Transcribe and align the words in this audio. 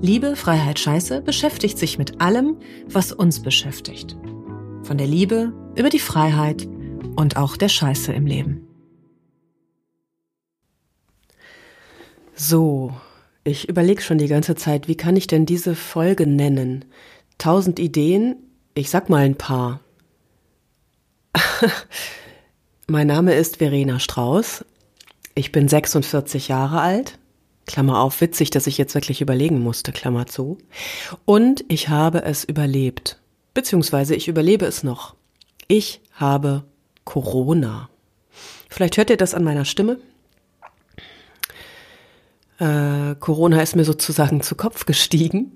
Liebe, 0.00 0.36
Freiheit, 0.36 0.78
Scheiße 0.78 1.20
beschäftigt 1.22 1.78
sich 1.78 1.98
mit 1.98 2.20
allem, 2.20 2.56
was 2.86 3.12
uns 3.12 3.42
beschäftigt. 3.42 4.16
Von 4.82 4.98
der 4.98 5.06
Liebe 5.06 5.52
über 5.76 5.90
die 5.90 5.98
Freiheit 5.98 6.66
und 7.16 7.36
auch 7.36 7.56
der 7.56 7.68
Scheiße 7.68 8.12
im 8.12 8.26
Leben. 8.26 8.66
So, 12.34 12.92
ich 13.42 13.68
überlege 13.68 14.00
schon 14.00 14.18
die 14.18 14.28
ganze 14.28 14.54
Zeit, 14.54 14.86
wie 14.86 14.96
kann 14.96 15.16
ich 15.16 15.26
denn 15.26 15.44
diese 15.46 15.74
Folge 15.74 16.26
nennen? 16.26 16.84
Tausend 17.38 17.78
Ideen, 17.78 18.36
ich 18.74 18.90
sag 18.90 19.08
mal 19.08 19.24
ein 19.24 19.34
paar. 19.36 19.80
Mein 22.86 23.08
Name 23.08 23.34
ist 23.34 23.56
Verena 23.56 23.98
Strauß. 23.98 24.64
Ich 25.34 25.52
bin 25.52 25.68
46 25.68 26.48
Jahre 26.48 26.80
alt. 26.80 27.18
Klammer 27.68 28.00
auf, 28.00 28.20
witzig, 28.20 28.50
dass 28.50 28.66
ich 28.66 28.78
jetzt 28.78 28.94
wirklich 28.94 29.20
überlegen 29.20 29.60
musste, 29.60 29.92
Klammer 29.92 30.26
zu. 30.26 30.58
Und 31.24 31.64
ich 31.68 31.88
habe 31.88 32.22
es 32.22 32.42
überlebt. 32.42 33.20
Beziehungsweise 33.54 34.16
ich 34.16 34.26
überlebe 34.26 34.66
es 34.66 34.82
noch. 34.82 35.14
Ich 35.68 36.00
habe 36.12 36.64
Corona. 37.04 37.88
Vielleicht 38.68 38.96
hört 38.96 39.10
ihr 39.10 39.16
das 39.16 39.34
an 39.34 39.44
meiner 39.44 39.64
Stimme. 39.64 39.98
Äh, 42.58 43.14
Corona 43.20 43.62
ist 43.62 43.76
mir 43.76 43.84
sozusagen 43.84 44.40
zu 44.40 44.56
Kopf 44.56 44.86
gestiegen. 44.86 45.52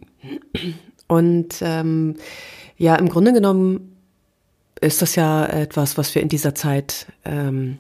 Und 1.09 1.57
ähm, 1.63 2.17
ja, 2.77 2.95
im 2.97 3.09
Grunde 3.09 3.33
genommen 3.33 3.97
ist 4.81 5.01
das 5.01 5.15
ja 5.15 5.47
etwas, 5.47 5.97
was 5.97 6.15
wir 6.15 6.23
in 6.23 6.29
dieser 6.29 6.55
Zeit. 6.55 7.07
Ähm, 7.25 7.79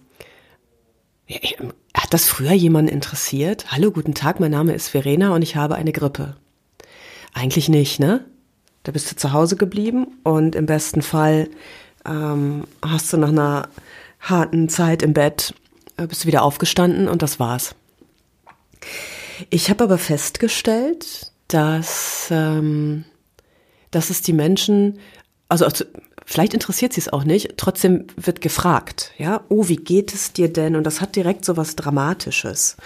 hat 1.94 2.12
das 2.12 2.28
früher 2.28 2.52
jemanden 2.52 2.92
interessiert? 2.92 3.72
Hallo, 3.72 3.90
guten 3.90 4.14
Tag, 4.14 4.40
mein 4.40 4.50
Name 4.50 4.74
ist 4.74 4.88
Verena 4.88 5.34
und 5.34 5.42
ich 5.42 5.56
habe 5.56 5.74
eine 5.74 5.92
Grippe. 5.92 6.36
Eigentlich 7.32 7.68
nicht, 7.68 8.00
ne? 8.00 8.24
Da 8.82 8.92
bist 8.92 9.10
du 9.10 9.16
zu 9.16 9.32
Hause 9.32 9.56
geblieben 9.56 10.06
und 10.24 10.54
im 10.54 10.66
besten 10.66 11.02
Fall 11.02 11.48
ähm, 12.04 12.64
hast 12.84 13.12
du 13.12 13.16
nach 13.16 13.28
einer 13.28 13.68
harten 14.20 14.68
Zeit 14.68 15.02
im 15.02 15.12
Bett 15.12 15.54
äh, 15.96 16.06
bist 16.06 16.24
du 16.24 16.26
wieder 16.26 16.42
aufgestanden 16.42 17.08
und 17.08 17.22
das 17.22 17.38
war's. 17.38 17.74
Ich 19.50 19.70
habe 19.70 19.84
aber 19.84 19.98
festgestellt, 19.98 21.32
dass 21.48 22.28
ähm, 22.30 23.04
dass 23.90 24.10
es 24.10 24.22
die 24.22 24.32
Menschen, 24.32 24.98
also 25.48 25.66
Vielleicht 26.24 26.54
interessiert 26.54 26.92
sie 26.92 27.00
es 27.00 27.12
auch 27.12 27.24
nicht, 27.24 27.54
trotzdem 27.56 28.06
wird 28.16 28.40
gefragt, 28.40 29.12
ja, 29.18 29.42
oh, 29.48 29.68
wie 29.68 29.76
geht 29.76 30.14
es 30.14 30.32
dir 30.32 30.52
denn? 30.52 30.76
Und 30.76 30.84
das 30.84 31.00
hat 31.00 31.16
direkt 31.16 31.44
so 31.44 31.56
was 31.56 31.76
Dramatisches. 31.76 32.76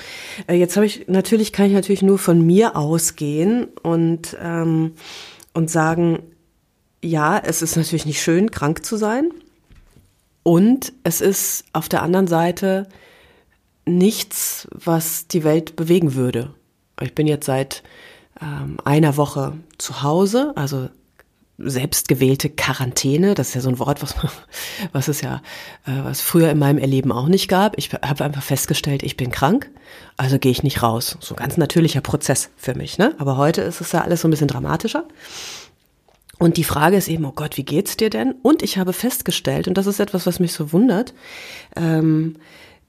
Äh, 0.47 0.55
jetzt 0.55 0.77
habe 0.77 0.87
ich, 0.87 1.06
natürlich 1.09 1.53
kann 1.53 1.67
ich 1.67 1.73
natürlich 1.73 2.03
nur 2.03 2.19
von 2.19 2.45
mir 2.45 2.77
ausgehen 2.77 3.69
und, 3.83 4.37
ähm, 4.41 4.93
und 5.53 5.70
sagen, 5.70 6.21
ja, 7.03 7.38
es 7.38 7.62
ist 7.62 7.77
natürlich 7.77 8.06
nicht 8.06 8.22
schön, 8.22 8.50
krank 8.50 8.84
zu 8.84 8.97
sein. 8.97 9.31
Und 10.43 10.93
es 11.03 11.21
ist 11.21 11.65
auf 11.72 11.89
der 11.89 12.03
anderen 12.03 12.28
Seite 12.28 12.89
nichts, 13.84 14.69
was 14.72 15.27
die 15.28 15.44
Welt 15.44 15.77
bewegen 15.77 16.15
würde. 16.15 16.55
Ich 17.00 17.15
bin 17.15 17.27
jetzt 17.27 17.47
seit 17.47 17.83
ähm, 18.41 18.78
einer 18.84 19.16
Woche 19.16 19.55
zu 19.78 20.03
Hause, 20.03 20.53
also 20.56 20.89
selbstgewählte 21.59 22.50
Quarantäne, 22.50 23.34
das 23.34 23.49
ist 23.49 23.55
ja 23.55 23.61
so 23.62 23.71
ein 23.71 23.78
Wort, 23.78 24.03
was, 24.03 24.15
was 24.93 25.09
es 25.09 25.21
ja, 25.22 25.43
äh, 25.87 26.05
was 26.05 26.21
früher 26.21 26.50
in 26.50 26.59
meinem 26.59 26.78
Erleben 26.78 27.12
auch 27.12 27.28
nicht 27.28 27.49
gab. 27.49 27.78
Ich 27.78 27.93
habe 27.93 28.25
einfach 28.25 28.43
festgestellt, 28.43 29.03
ich 29.03 29.17
bin 29.17 29.31
krank, 29.31 29.71
also 30.16 30.39
gehe 30.39 30.53
ich 30.53 30.62
nicht 30.62 30.83
raus. 30.83 31.16
So 31.21 31.34
ganz 31.34 31.56
natürlicher 31.56 32.03
Prozess 32.03 32.50
für 32.56 32.75
mich, 32.75 32.99
ne? 32.99 33.15
Aber 33.19 33.37
heute 33.37 33.62
ist 33.62 33.81
es 33.81 33.93
ja 33.93 34.03
alles 34.03 34.21
so 34.21 34.28
ein 34.28 34.31
bisschen 34.31 34.49
dramatischer. 34.49 35.05
Und 36.39 36.59
die 36.59 36.65
Frage 36.65 36.97
ist 36.97 37.09
eben, 37.09 37.25
oh 37.25 37.33
Gott, 37.33 37.56
wie 37.56 37.65
geht's 37.65 37.97
dir 37.97 38.11
denn? 38.11 38.34
Und 38.43 38.62
ich 38.62 38.77
habe 38.77 38.93
festgestellt, 38.93 39.69
und 39.69 39.78
das 39.78 39.87
ist 39.87 40.00
etwas, 40.00 40.27
was 40.27 40.39
mich 40.39 40.53
so 40.53 40.72
wundert, 40.72 41.15
ähm, 41.75 42.37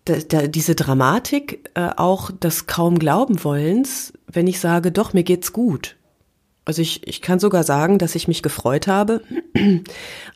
da, 0.04 0.16
da, 0.28 0.48
diese 0.48 0.76
Dramatik 0.76 1.70
äh, 1.74 1.90
auch 1.96 2.32
des 2.32 2.68
kaum 2.68 3.00
glauben 3.00 3.44
wollens, 3.44 4.14
wenn 4.28 4.48
ich 4.48 4.60
sage, 4.60 4.92
doch, 4.92 5.14
mir 5.14 5.24
geht's 5.24 5.54
gut. 5.54 5.96
Also 6.68 6.82
ich, 6.82 7.08
ich 7.08 7.22
kann 7.22 7.40
sogar 7.40 7.64
sagen, 7.64 7.98
dass 7.98 8.14
ich 8.14 8.28
mich 8.28 8.44
gefreut 8.44 8.88
habe, 8.88 9.22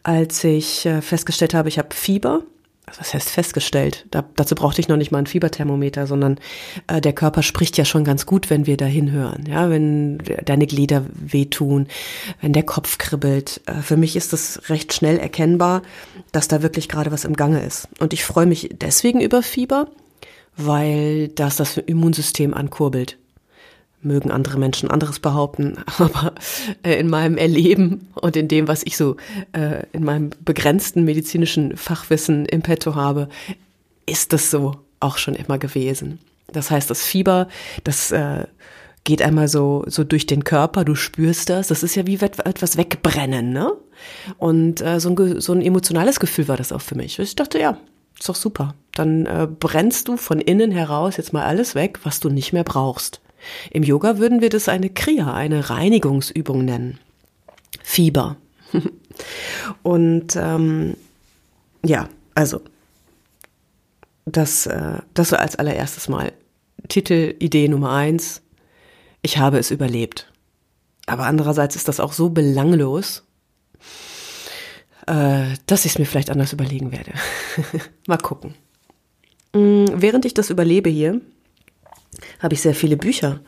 als 0.04 0.42
ich 0.46 0.86
äh, 0.86 1.02
festgestellt 1.02 1.54
habe, 1.54 1.68
ich 1.68 1.78
habe 1.78 1.94
Fieber. 1.94 2.44
Was 2.98 3.14
heißt 3.14 3.30
festgestellt? 3.30 4.06
Da, 4.12 4.24
dazu 4.38 4.56
brauchte 4.56 4.80
ich 4.80 4.88
noch 4.88 4.96
nicht 4.96 5.12
mal 5.12 5.18
ein 5.18 5.26
Fieberthermometer, 5.26 6.08
sondern 6.08 6.40
äh, 6.88 7.02
der 7.02 7.12
Körper 7.12 7.44
spricht 7.44 7.78
ja 7.78 7.84
schon 7.84 8.06
ganz 8.06 8.26
gut, 8.26 8.50
wenn 8.50 8.66
wir 8.66 8.78
da 8.78 8.86
hinhören. 8.86 9.44
Ja, 9.46 9.70
wenn 9.70 10.20
deine 10.46 10.68
Glieder 10.68 11.06
wehtun, 11.14 11.88
wenn 12.40 12.54
der 12.54 12.64
Kopf 12.64 12.98
kribbelt. 12.98 13.60
Äh, 13.66 13.82
für 13.82 13.98
mich 13.98 14.16
ist 14.16 14.32
das 14.32 14.70
recht 14.70 14.94
schnell 14.94 15.20
erkennbar, 15.20 15.82
dass 16.32 16.48
da 16.48 16.62
wirklich 16.62 16.88
gerade 16.88 17.12
was 17.12 17.26
im 17.26 17.36
Gange 17.36 17.62
ist. 17.62 17.90
Und 18.00 18.14
ich 18.14 18.24
freue 18.24 18.46
mich 18.46 18.70
deswegen 18.72 19.20
über 19.20 19.44
Fieber, 19.44 19.90
weil 20.56 21.28
das 21.28 21.58
das 21.58 21.76
Immunsystem 21.76 22.54
ankurbelt 22.54 23.18
mögen 24.02 24.32
andere 24.32 24.58
Menschen 24.58 24.90
anderes 24.90 25.20
behaupten, 25.20 25.78
aber 25.98 26.34
äh, 26.84 27.00
in 27.00 27.10
meinem 27.10 27.38
Erleben 27.38 28.10
und 28.16 28.36
in 28.36 28.48
dem, 28.48 28.68
was 28.68 28.84
ich 28.84 28.98
so 28.98 29.18
äh, 29.54 29.86
in 29.92 30.04
meinem 30.04 30.32
begrenzten 30.44 31.04
medizinischen 31.04 31.78
Fachwissen 31.78 32.46
im 32.46 32.62
Petto 32.62 32.96
habe, 32.96 33.30
ist 34.06 34.34
das 34.34 34.52
so 34.52 34.76
auch 35.00 35.18
schon 35.18 35.36
immer 35.36 35.58
gewesen. 35.58 36.20
Das 36.52 36.70
heißt, 36.70 36.90
das 36.90 37.04
Fieber, 37.04 37.48
das 37.84 38.12
äh, 38.12 38.46
geht 39.04 39.22
einmal 39.22 39.48
so, 39.48 39.84
so 39.88 40.04
durch 40.04 40.26
den 40.26 40.44
Körper, 40.44 40.84
du 40.84 40.96
spürst 40.96 41.50
das, 41.50 41.68
das 41.70 41.82
ist 41.82 41.96
ja 41.96 42.06
wie 42.06 42.16
etwas 42.16 42.78
wegbrennen, 42.78 43.52
ne? 43.52 43.72
Und 44.38 44.80
so, 44.80 45.10
ein, 45.10 45.42
so 45.42 45.54
ein 45.54 45.62
emotionales 45.62 46.20
Gefühl 46.20 46.48
war 46.48 46.58
das 46.58 46.72
auch 46.72 46.82
für 46.82 46.96
mich. 46.96 47.20
Ich 47.20 47.36
dachte, 47.36 47.60
ja, 47.60 47.78
ist 48.20 48.30
doch 48.30 48.36
super. 48.36 48.76
Dann 48.94 49.26
äh, 49.26 49.48
brennst 49.48 50.08
du 50.08 50.18
von 50.18 50.40
innen 50.40 50.72
heraus 50.72 51.18
jetzt 51.18 51.34
mal 51.34 51.44
alles 51.44 51.76
weg, 51.76 52.00
was 52.04 52.20
du 52.20 52.30
nicht 52.30 52.54
mehr 52.54 52.64
brauchst. 52.64 53.21
Im 53.72 53.84
Yoga 53.84 54.18
würden 54.18 54.42
wir 54.42 54.50
das 54.50 54.70
eine 54.70 54.90
Kriya, 54.90 55.34
eine 55.34 55.70
Reinigungsübung 55.70 56.66
nennen. 56.66 57.00
Fieber. 57.84 58.38
Und 59.84 60.36
ähm, 60.36 60.96
ja, 61.86 62.10
also 62.36 62.62
das, 64.26 64.66
äh, 64.66 65.00
das 65.14 65.30
so 65.30 65.36
als 65.36 65.56
allererstes 65.56 66.08
Mal. 66.08 66.34
Titel, 66.88 67.36
Idee 67.40 67.68
Nummer 67.68 67.92
eins. 67.92 68.42
Ich 69.22 69.38
habe 69.38 69.60
es 69.60 69.72
überlebt. 69.72 70.32
Aber 71.06 71.26
andererseits 71.26 71.76
ist 71.76 71.88
das 71.88 72.00
auch 72.00 72.14
so 72.14 72.30
belanglos, 72.30 73.24
äh, 75.08 75.56
dass 75.66 75.86
ich 75.86 75.94
es 75.94 76.00
mir 76.00 76.06
vielleicht 76.06 76.30
anders 76.30 76.54
überlegen 76.54 76.92
werde. 76.92 77.12
Mal 78.08 78.18
gucken. 78.18 78.56
Mm, 79.54 79.86
während 79.96 80.26
ich 80.26 80.34
das 80.34 80.50
überlebe 80.50 80.90
hier, 80.90 81.22
habe 82.40 82.54
ich 82.54 82.62
sehr 82.62 82.76
viele 82.76 82.98
Bücher 82.98 83.40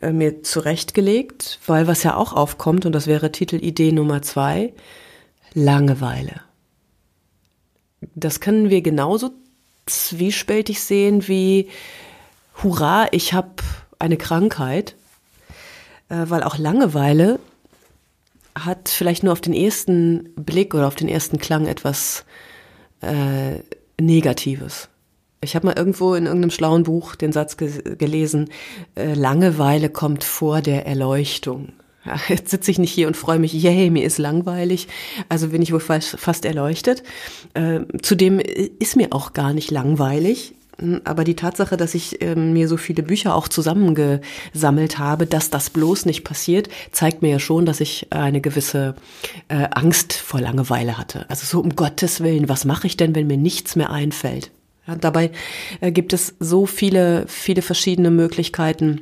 äh, 0.00 0.12
mir 0.12 0.42
zurechtgelegt, 0.42 1.60
weil 1.66 1.86
was 1.86 2.02
ja 2.02 2.16
auch 2.16 2.32
aufkommt, 2.32 2.86
und 2.86 2.92
das 2.92 3.06
wäre 3.06 3.32
Titelidee 3.32 3.92
Nummer 3.92 4.22
zwei, 4.22 4.72
Langeweile. 5.54 6.40
Das 8.14 8.40
können 8.40 8.70
wir 8.70 8.82
genauso 8.82 9.30
zwiespältig 9.86 10.80
sehen 10.80 11.28
wie 11.28 11.68
Hurra, 12.62 13.08
ich 13.12 13.32
habe 13.32 13.62
eine 13.98 14.16
Krankheit, 14.16 14.96
äh, 16.08 16.24
weil 16.28 16.42
auch 16.42 16.58
Langeweile 16.58 17.38
hat 18.54 18.88
vielleicht 18.88 19.22
nur 19.22 19.32
auf 19.32 19.40
den 19.40 19.54
ersten 19.54 20.30
Blick 20.36 20.74
oder 20.74 20.86
auf 20.86 20.94
den 20.94 21.08
ersten 21.08 21.38
Klang 21.38 21.66
etwas 21.66 22.24
äh, 23.00 23.60
Negatives. 24.00 24.88
Ich 25.42 25.56
habe 25.56 25.66
mal 25.66 25.76
irgendwo 25.76 26.14
in 26.14 26.26
irgendeinem 26.26 26.50
schlauen 26.50 26.84
Buch 26.84 27.16
den 27.16 27.32
Satz 27.32 27.56
ge 27.56 27.96
gelesen, 27.96 28.48
äh, 28.94 29.14
Langeweile 29.14 29.90
kommt 29.90 30.24
vor 30.24 30.62
der 30.62 30.86
Erleuchtung. 30.86 31.72
Ja, 32.04 32.16
jetzt 32.28 32.50
sitze 32.50 32.70
ich 32.70 32.78
nicht 32.78 32.92
hier 32.92 33.08
und 33.08 33.16
freue 33.16 33.38
mich, 33.38 33.52
yay, 33.52 33.90
mir 33.90 34.04
ist 34.04 34.18
langweilig, 34.18 34.88
also 35.28 35.48
bin 35.48 35.62
ich 35.62 35.72
wohl 35.72 35.80
fast, 35.80 36.18
fast 36.18 36.44
erleuchtet. 36.44 37.02
Äh, 37.54 37.80
zudem 38.02 38.38
ist 38.38 38.96
mir 38.96 39.08
auch 39.12 39.32
gar 39.32 39.52
nicht 39.52 39.70
langweilig. 39.70 40.54
Aber 41.04 41.22
die 41.22 41.36
Tatsache, 41.36 41.76
dass 41.76 41.94
ich 41.94 42.22
äh, 42.22 42.34
mir 42.34 42.66
so 42.66 42.76
viele 42.76 43.02
Bücher 43.02 43.36
auch 43.36 43.46
zusammengesammelt 43.46 44.98
habe, 44.98 45.26
dass 45.26 45.50
das 45.50 45.70
bloß 45.70 46.06
nicht 46.06 46.24
passiert, 46.24 46.68
zeigt 46.90 47.22
mir 47.22 47.30
ja 47.30 47.38
schon, 47.38 47.66
dass 47.66 47.80
ich 47.80 48.08
eine 48.10 48.40
gewisse 48.40 48.96
äh, 49.48 49.68
Angst 49.70 50.14
vor 50.14 50.40
Langeweile 50.40 50.98
hatte. 50.98 51.28
Also 51.28 51.46
so 51.46 51.60
um 51.60 51.76
Gottes 51.76 52.20
Willen, 52.20 52.48
was 52.48 52.64
mache 52.64 52.86
ich 52.86 52.96
denn, 52.96 53.14
wenn 53.14 53.26
mir 53.26 53.36
nichts 53.36 53.76
mehr 53.76 53.90
einfällt? 53.90 54.50
Ja, 54.86 54.96
dabei 54.96 55.30
äh, 55.80 55.92
gibt 55.92 56.12
es 56.12 56.34
so 56.40 56.66
viele, 56.66 57.26
viele 57.28 57.62
verschiedene 57.62 58.10
Möglichkeiten, 58.10 59.00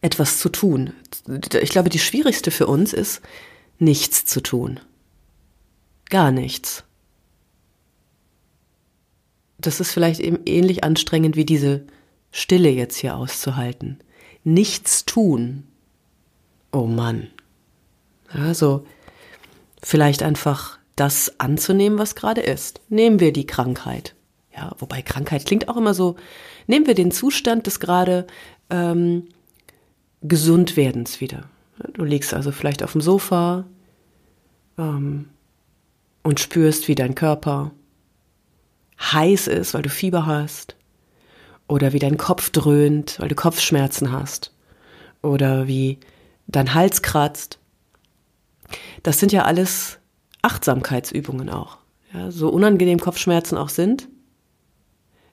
etwas 0.00 0.38
zu 0.38 0.48
tun. 0.48 0.92
Ich 1.60 1.70
glaube, 1.70 1.88
die 1.88 1.98
schwierigste 1.98 2.50
für 2.50 2.66
uns 2.66 2.92
ist, 2.92 3.20
nichts 3.78 4.24
zu 4.24 4.40
tun. 4.40 4.80
Gar 6.08 6.30
nichts. 6.30 6.84
Das 9.58 9.80
ist 9.80 9.92
vielleicht 9.92 10.20
eben 10.20 10.38
ähnlich 10.46 10.84
anstrengend 10.84 11.36
wie 11.36 11.44
diese 11.44 11.86
Stille 12.30 12.70
jetzt 12.70 12.96
hier 12.96 13.16
auszuhalten. 13.16 13.98
Nichts 14.44 15.04
tun. 15.04 15.64
Oh 16.72 16.86
Mann. 16.86 17.28
Also 18.28 18.86
vielleicht 19.82 20.22
einfach 20.22 20.78
das 20.94 21.40
anzunehmen, 21.40 21.98
was 21.98 22.14
gerade 22.14 22.40
ist. 22.40 22.80
Nehmen 22.88 23.20
wir 23.20 23.32
die 23.32 23.46
Krankheit. 23.46 24.15
Ja, 24.56 24.72
wobei 24.78 25.02
Krankheit 25.02 25.44
klingt 25.44 25.68
auch 25.68 25.76
immer 25.76 25.92
so. 25.92 26.16
Nehmen 26.66 26.86
wir 26.86 26.94
den 26.94 27.10
Zustand 27.10 27.66
des 27.66 27.78
gerade 27.78 28.26
ähm, 28.70 29.28
Gesundwerdens 30.22 31.20
wieder. 31.20 31.44
Du 31.92 32.04
liegst 32.04 32.32
also 32.32 32.52
vielleicht 32.52 32.82
auf 32.82 32.92
dem 32.92 33.02
Sofa 33.02 33.66
ähm, 34.78 35.28
und 36.22 36.40
spürst, 36.40 36.88
wie 36.88 36.94
dein 36.94 37.14
Körper 37.14 37.72
heiß 39.00 39.46
ist, 39.48 39.74
weil 39.74 39.82
du 39.82 39.90
Fieber 39.90 40.24
hast. 40.24 40.74
Oder 41.68 41.92
wie 41.92 41.98
dein 41.98 42.16
Kopf 42.16 42.50
dröhnt, 42.50 43.18
weil 43.18 43.28
du 43.28 43.34
Kopfschmerzen 43.34 44.12
hast. 44.12 44.54
Oder 45.22 45.66
wie 45.66 45.98
dein 46.46 46.74
Hals 46.74 47.02
kratzt. 47.02 47.58
Das 49.02 49.20
sind 49.20 49.32
ja 49.32 49.44
alles 49.44 49.98
Achtsamkeitsübungen 50.42 51.50
auch. 51.50 51.78
Ja, 52.14 52.30
so 52.30 52.48
unangenehm 52.48 53.00
Kopfschmerzen 53.00 53.58
auch 53.58 53.68
sind, 53.68 54.08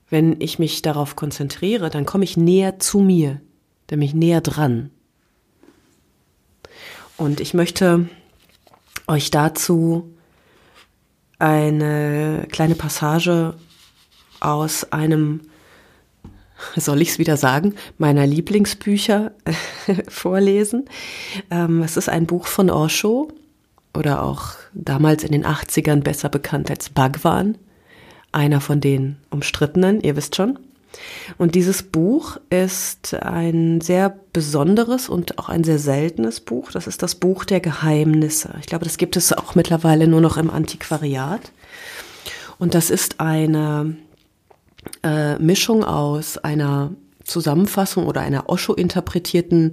wenn 0.10 0.40
ich 0.40 0.60
mich 0.60 0.82
darauf 0.82 1.16
konzentriere, 1.16 1.90
dann 1.90 2.06
komme 2.06 2.24
ich 2.24 2.38
näher 2.38 2.80
zu 2.80 3.00
mir, 3.00 3.42
dann 3.88 4.00
bin 4.00 4.08
ich 4.08 4.14
näher 4.14 4.42
dran. 4.42 4.90
Und 7.18 7.40
ich 7.40 7.54
möchte 7.54 8.10
euch 9.08 9.32
dazu 9.32 10.14
eine 11.40 12.48
kleine 12.52 12.76
Passage 12.76 13.56
aus 14.40 14.92
einem, 14.92 15.42
soll 16.76 17.02
ich 17.02 17.10
es 17.10 17.20
wieder 17.20 17.38
sagen, 17.38 17.76
meiner 17.98 18.26
Lieblingsbücher 18.26 19.32
vorlesen. 20.08 20.86
Ähm, 21.50 21.82
es 21.82 21.98
ist 21.98 22.10
ein 22.10 22.26
Buch 22.26 22.48
von 22.48 22.70
Osho 22.70 23.32
oder 23.94 24.24
auch 24.24 24.54
damals 24.74 25.24
in 25.24 25.32
den 25.32 25.46
80ern 25.46 26.02
besser 26.02 26.30
bekannt 26.30 26.70
als 26.70 26.90
Bhagwan 26.90 27.58
einer 28.34 28.62
von 28.62 28.82
den 28.82 29.18
umstrittenen, 29.30 30.02
ihr 30.02 30.16
wisst 30.16 30.36
schon. 30.36 30.60
Und 31.38 31.56
dieses 31.56 31.84
Buch 31.84 32.38
ist 32.50 33.16
ein 33.16 33.82
sehr 33.82 34.16
besonderes 34.32 35.10
und 35.10 35.40
auch 35.40 35.50
ein 35.50 35.64
sehr 35.64 35.80
seltenes 35.80 36.40
Buch. 36.40 36.72
Das 36.72 36.88
ist 36.88 37.02
das 37.02 37.16
Buch 37.16 37.46
der 37.46 37.60
Geheimnisse. 37.60 38.54
Ich 38.60 38.68
glaube, 38.68 38.86
das 38.86 38.98
gibt 38.98 39.18
es 39.18 39.34
auch 39.34 39.56
mittlerweile 39.56 40.08
nur 40.08 40.22
noch 40.22 40.38
im 40.38 40.50
Antiquariat. 40.50 41.52
Und 42.60 42.76
das 42.76 42.90
ist 42.90 43.20
eine 43.20 43.96
äh, 45.04 45.38
Mischung 45.40 45.84
aus 45.84 46.38
einer 46.38 46.92
Zusammenfassung 47.24 48.06
oder 48.08 48.22
einer 48.22 48.50
Osho-interpretierten 48.50 49.72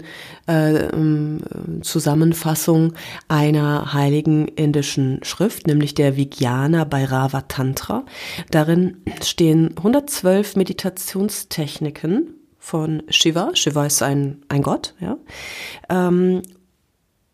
äh, 0.48 0.86
ähm, 0.86 1.40
Zusammenfassung 1.82 2.94
einer 3.28 3.92
heiligen 3.92 4.48
indischen 4.48 5.22
Schrift, 5.24 5.66
nämlich 5.66 5.94
der 5.94 6.16
Vijnana 6.16 6.84
Bhairava 6.84 7.42
Tantra. 7.42 8.04
Darin 8.50 8.98
stehen 9.22 9.74
112 9.76 10.56
Meditationstechniken 10.56 12.34
von 12.58 13.02
Shiva. 13.08 13.50
Shiva 13.54 13.86
ist 13.86 14.02
ein, 14.02 14.42
ein 14.48 14.62
Gott, 14.62 14.94
ja. 15.00 15.16
Ähm, 15.88 16.42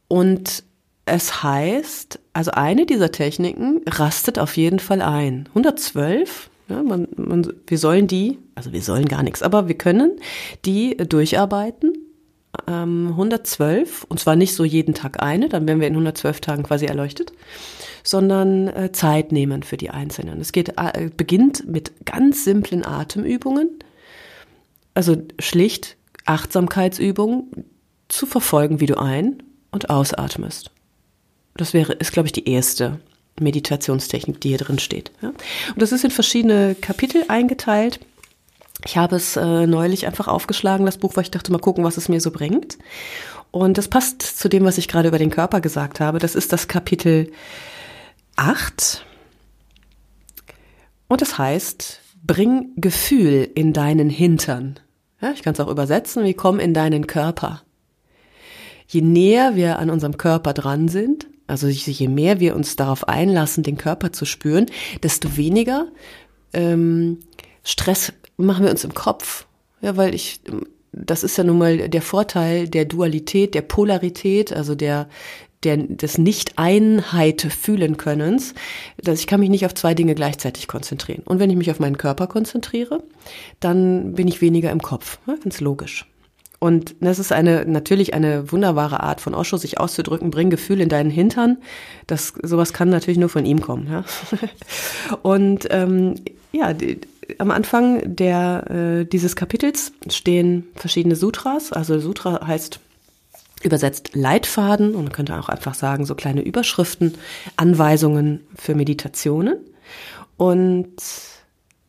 und 0.08 0.62
es 1.04 1.42
heißt, 1.42 2.18
also 2.32 2.50
eine 2.52 2.84
dieser 2.84 3.12
Techniken 3.12 3.82
rastet 3.86 4.38
auf 4.38 4.56
jeden 4.56 4.78
Fall 4.78 5.02
ein. 5.02 5.48
112 5.50 6.50
ja, 6.68 6.82
man, 6.82 7.08
man, 7.16 7.52
wir 7.66 7.78
sollen 7.78 8.06
die, 8.06 8.38
also 8.54 8.72
wir 8.72 8.82
sollen 8.82 9.06
gar 9.06 9.22
nichts, 9.22 9.42
aber 9.42 9.68
wir 9.68 9.76
können 9.76 10.18
die 10.64 10.96
durcharbeiten. 10.96 11.92
Ähm, 12.66 13.08
112, 13.10 14.04
und 14.04 14.18
zwar 14.18 14.34
nicht 14.34 14.54
so 14.54 14.64
jeden 14.64 14.94
Tag 14.94 15.22
eine, 15.22 15.48
dann 15.48 15.68
werden 15.68 15.80
wir 15.80 15.88
in 15.88 15.92
112 15.92 16.40
Tagen 16.40 16.62
quasi 16.62 16.86
erleuchtet, 16.86 17.32
sondern 18.02 18.68
äh, 18.68 18.92
Zeit 18.92 19.30
nehmen 19.30 19.62
für 19.62 19.76
die 19.76 19.90
Einzelnen. 19.90 20.40
Es 20.40 20.52
geht, 20.52 20.74
äh, 20.78 21.10
beginnt 21.14 21.68
mit 21.68 22.06
ganz 22.06 22.44
simplen 22.44 22.84
Atemübungen, 22.84 23.68
also 24.94 25.16
schlicht 25.38 25.96
Achtsamkeitsübungen 26.24 27.66
zu 28.08 28.24
verfolgen, 28.24 28.80
wie 28.80 28.86
du 28.86 28.98
ein- 28.98 29.42
und 29.70 29.90
ausatmest. 29.90 30.70
Das 31.56 31.74
wäre, 31.74 31.92
ist, 31.92 32.12
glaube 32.12 32.28
ich, 32.28 32.32
die 32.32 32.48
erste 32.48 33.00
Meditationstechnik, 33.40 34.40
die 34.40 34.50
hier 34.50 34.58
drin 34.58 34.78
steht. 34.78 35.12
Ja? 35.22 35.28
Und 35.28 35.82
das 35.82 35.92
ist 35.92 36.04
in 36.04 36.10
verschiedene 36.10 36.74
Kapitel 36.74 37.24
eingeteilt. 37.28 38.00
Ich 38.84 38.96
habe 38.96 39.16
es 39.16 39.36
äh, 39.36 39.66
neulich 39.66 40.06
einfach 40.06 40.28
aufgeschlagen, 40.28 40.86
das 40.86 40.98
Buch, 40.98 41.16
weil 41.16 41.24
ich 41.24 41.30
dachte, 41.30 41.50
mal 41.52 41.58
gucken, 41.58 41.84
was 41.84 41.96
es 41.96 42.08
mir 42.08 42.20
so 42.20 42.30
bringt. 42.30 42.78
Und 43.50 43.78
das 43.78 43.88
passt 43.88 44.22
zu 44.22 44.48
dem, 44.48 44.64
was 44.64 44.78
ich 44.78 44.88
gerade 44.88 45.08
über 45.08 45.18
den 45.18 45.30
Körper 45.30 45.60
gesagt 45.60 46.00
habe. 46.00 46.18
Das 46.18 46.34
ist 46.34 46.52
das 46.52 46.68
Kapitel 46.68 47.32
8. 48.36 49.04
Und 51.08 51.20
das 51.22 51.38
heißt, 51.38 52.00
bring 52.22 52.70
Gefühl 52.76 53.48
in 53.54 53.72
deinen 53.72 54.10
Hintern. 54.10 54.78
Ja, 55.20 55.30
ich 55.32 55.42
kann 55.42 55.54
es 55.54 55.60
auch 55.60 55.68
übersetzen, 55.68 56.24
wie 56.24 56.34
komm 56.34 56.60
in 56.60 56.74
deinen 56.74 57.06
Körper. 57.06 57.62
Je 58.88 59.00
näher 59.00 59.56
wir 59.56 59.78
an 59.78 59.90
unserem 59.90 60.18
Körper 60.18 60.52
dran 60.52 60.88
sind, 60.88 61.26
also 61.46 61.68
je 61.68 62.08
mehr 62.08 62.40
wir 62.40 62.56
uns 62.56 62.76
darauf 62.76 63.08
einlassen, 63.08 63.62
den 63.62 63.78
Körper 63.78 64.12
zu 64.12 64.24
spüren, 64.24 64.66
desto 65.02 65.36
weniger 65.36 65.86
ähm, 66.52 67.18
Stress 67.62 68.12
machen 68.36 68.64
wir 68.64 68.70
uns 68.70 68.84
im 68.84 68.94
Kopf. 68.94 69.46
Ja, 69.82 69.96
weil 69.96 70.14
ich, 70.14 70.40
das 70.92 71.22
ist 71.22 71.36
ja 71.36 71.44
nun 71.44 71.58
mal 71.58 71.88
der 71.88 72.02
Vorteil 72.02 72.68
der 72.68 72.84
Dualität, 72.84 73.54
der 73.54 73.62
Polarität, 73.62 74.52
also 74.52 74.74
der, 74.74 75.08
der, 75.62 75.76
des 75.76 76.18
Nicht-Einheit 76.18 77.42
fühlen 77.42 77.96
Könnens, 77.96 78.54
dass 79.02 79.20
ich 79.20 79.26
kann 79.26 79.40
mich 79.40 79.50
nicht 79.50 79.66
auf 79.66 79.74
zwei 79.74 79.94
Dinge 79.94 80.14
gleichzeitig 80.14 80.68
konzentrieren. 80.68 81.22
Und 81.24 81.38
wenn 81.38 81.50
ich 81.50 81.56
mich 81.56 81.70
auf 81.70 81.80
meinen 81.80 81.98
Körper 81.98 82.26
konzentriere, 82.26 83.02
dann 83.60 84.14
bin 84.14 84.28
ich 84.28 84.40
weniger 84.40 84.70
im 84.70 84.82
Kopf. 84.82 85.18
Ja, 85.26 85.36
ganz 85.42 85.60
logisch. 85.60 86.06
Und 86.58 86.96
das 87.00 87.18
ist 87.18 87.32
eine, 87.32 87.64
natürlich 87.66 88.14
eine 88.14 88.50
wunderbare 88.50 89.00
Art 89.00 89.20
von 89.20 89.34
Osho, 89.34 89.56
sich 89.56 89.78
auszudrücken, 89.78 90.30
bring 90.30 90.50
Gefühl 90.50 90.80
in 90.80 90.88
deinen 90.88 91.10
Hintern. 91.10 91.58
Das, 92.06 92.32
sowas 92.42 92.72
kann 92.72 92.88
natürlich 92.88 93.18
nur 93.18 93.28
von 93.28 93.44
ihm 93.44 93.60
kommen, 93.60 93.88
ja. 93.90 94.04
Und, 95.22 95.68
ähm, 95.70 96.14
ja, 96.52 96.72
die, 96.72 97.00
am 97.38 97.50
Anfang 97.50 98.16
der, 98.16 98.70
äh, 98.70 99.04
dieses 99.04 99.36
Kapitels 99.36 99.92
stehen 100.08 100.68
verschiedene 100.74 101.16
Sutras. 101.16 101.72
Also 101.72 101.98
Sutra 101.98 102.46
heißt 102.46 102.80
übersetzt 103.62 104.14
Leitfaden 104.14 104.94
und 104.94 105.04
man 105.04 105.12
könnte 105.12 105.38
auch 105.38 105.48
einfach 105.48 105.74
sagen, 105.74 106.04
so 106.04 106.14
kleine 106.14 106.42
Überschriften, 106.42 107.14
Anweisungen 107.56 108.40
für 108.54 108.74
Meditationen. 108.74 109.56
Und 110.36 110.94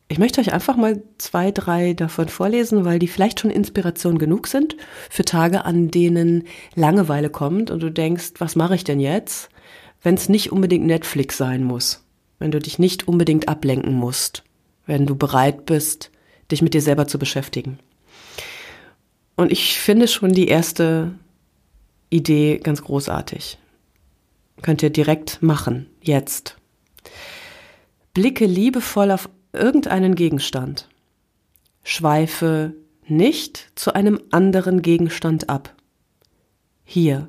ich 0.08 0.18
möchte 0.18 0.40
euch 0.40 0.52
einfach 0.52 0.76
mal 0.76 1.02
zwei, 1.18 1.50
drei 1.50 1.92
davon 1.92 2.28
vorlesen, 2.28 2.86
weil 2.86 2.98
die 2.98 3.08
vielleicht 3.08 3.40
schon 3.40 3.50
Inspiration 3.50 4.18
genug 4.18 4.46
sind 4.46 4.76
für 5.10 5.24
Tage, 5.24 5.66
an 5.66 5.90
denen 5.90 6.44
Langeweile 6.74 7.28
kommt 7.28 7.70
und 7.70 7.82
du 7.82 7.90
denkst, 7.90 8.32
was 8.38 8.56
mache 8.56 8.74
ich 8.74 8.84
denn 8.84 9.00
jetzt, 9.00 9.50
wenn 10.02 10.14
es 10.14 10.30
nicht 10.30 10.50
unbedingt 10.50 10.86
Netflix 10.86 11.36
sein 11.36 11.62
muss, 11.62 12.04
wenn 12.38 12.50
du 12.50 12.58
dich 12.58 12.78
nicht 12.78 13.06
unbedingt 13.06 13.48
ablenken 13.48 13.94
musst, 13.94 14.44
wenn 14.86 15.04
du 15.04 15.14
bereit 15.14 15.66
bist, 15.66 16.10
dich 16.50 16.62
mit 16.62 16.72
dir 16.72 16.82
selber 16.82 17.06
zu 17.06 17.18
beschäftigen. 17.18 17.78
Und 19.36 19.52
ich 19.52 19.78
finde 19.78 20.08
schon 20.08 20.32
die 20.32 20.48
erste 20.48 21.12
Idee 22.08 22.58
ganz 22.58 22.82
großartig. 22.82 23.58
Könnt 24.62 24.82
ihr 24.82 24.90
direkt 24.90 25.42
machen, 25.42 25.86
jetzt. 26.00 26.56
Blicke 28.14 28.46
liebevoll 28.46 29.10
auf 29.10 29.28
irgendeinen 29.52 30.14
Gegenstand. 30.14 30.88
Schweife 31.82 32.74
nicht 33.06 33.70
zu 33.74 33.94
einem 33.94 34.20
anderen 34.30 34.82
Gegenstand 34.82 35.48
ab. 35.48 35.74
Hier, 36.84 37.28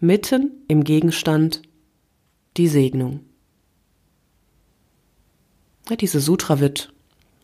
mitten 0.00 0.52
im 0.68 0.84
Gegenstand, 0.84 1.62
die 2.56 2.68
Segnung. 2.68 3.20
Ja, 5.88 5.96
diese 5.96 6.20
Sutra 6.20 6.60
wird 6.60 6.92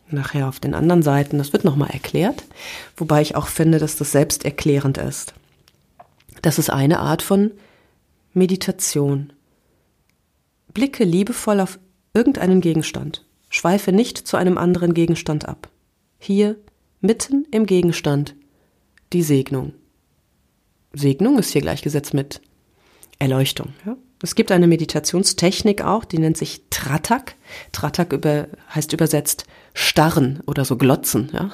nachher 0.09 0.47
auf 0.47 0.59
den 0.59 0.73
anderen 0.75 1.01
Seiten. 1.01 1.37
Das 1.37 1.53
wird 1.53 1.63
nochmal 1.63 1.89
erklärt, 1.89 2.43
wobei 2.95 3.21
ich 3.21 3.35
auch 3.35 3.47
finde, 3.47 3.79
dass 3.79 3.95
das 3.95 4.11
selbsterklärend 4.11 4.97
ist. 4.97 5.33
Das 6.41 6.59
ist 6.59 6.69
eine 6.69 6.99
Art 6.99 7.21
von 7.21 7.51
Meditation. 8.33 9.33
Blicke 10.73 11.03
liebevoll 11.03 11.59
auf 11.59 11.79
irgendeinen 12.13 12.61
Gegenstand. 12.61 13.24
Schweife 13.55 13.93
nicht 13.93 14.17
zu 14.17 14.35
einem 14.35 14.57
anderen 14.57 14.93
Gegenstand 14.93 15.47
ab. 15.47 15.69
Hier, 16.19 16.57
mitten 16.99 17.47
im 17.51 17.65
Gegenstand, 17.65 18.35
die 19.13 19.23
Segnung. 19.23 19.71
Segnung 20.91 21.39
ist 21.39 21.51
hier 21.51 21.61
gleichgesetzt 21.61 22.13
mit 22.13 22.41
Erleuchtung. 23.17 23.73
Ja? 23.85 23.95
Es 24.21 24.35
gibt 24.35 24.51
eine 24.51 24.67
Meditationstechnik 24.67 25.85
auch, 25.85 26.03
die 26.03 26.19
nennt 26.19 26.35
sich 26.35 26.63
Tratak. 26.69 27.35
Tratak 27.71 28.11
über, 28.11 28.49
heißt 28.73 28.91
übersetzt 28.91 29.45
starren 29.73 30.41
oder 30.47 30.65
so 30.65 30.75
glotzen. 30.75 31.31
Ja? 31.31 31.49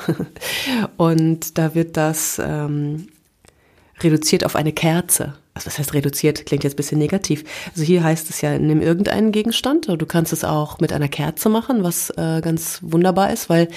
Und 0.97 1.59
da 1.59 1.75
wird 1.75 1.97
das 1.97 2.41
ähm, 2.43 3.09
reduziert 4.03 4.45
auf 4.45 4.55
eine 4.55 4.73
Kerze 4.73 5.33
also 5.53 5.67
was 5.67 5.79
heißt 5.79 5.93
reduziert, 5.93 6.45
klingt 6.45 6.63
jetzt 6.63 6.73
ein 6.73 6.77
bisschen 6.77 6.97
negativ. 6.97 7.43
Also 7.71 7.83
hier 7.83 8.03
heißt 8.03 8.29
es 8.29 8.39
ja, 8.41 8.57
nimm 8.57 8.81
irgendeinen 8.81 9.33
Gegenstand. 9.33 9.87
Du 9.89 10.05
kannst 10.05 10.31
es 10.31 10.45
auch 10.45 10.79
mit 10.79 10.93
einer 10.93 11.09
Kerze 11.09 11.49
machen, 11.49 11.83
was 11.83 12.09
äh, 12.11 12.39
ganz 12.41 12.79
wunderbar 12.81 13.33
ist, 13.33 13.49
weil 13.49 13.67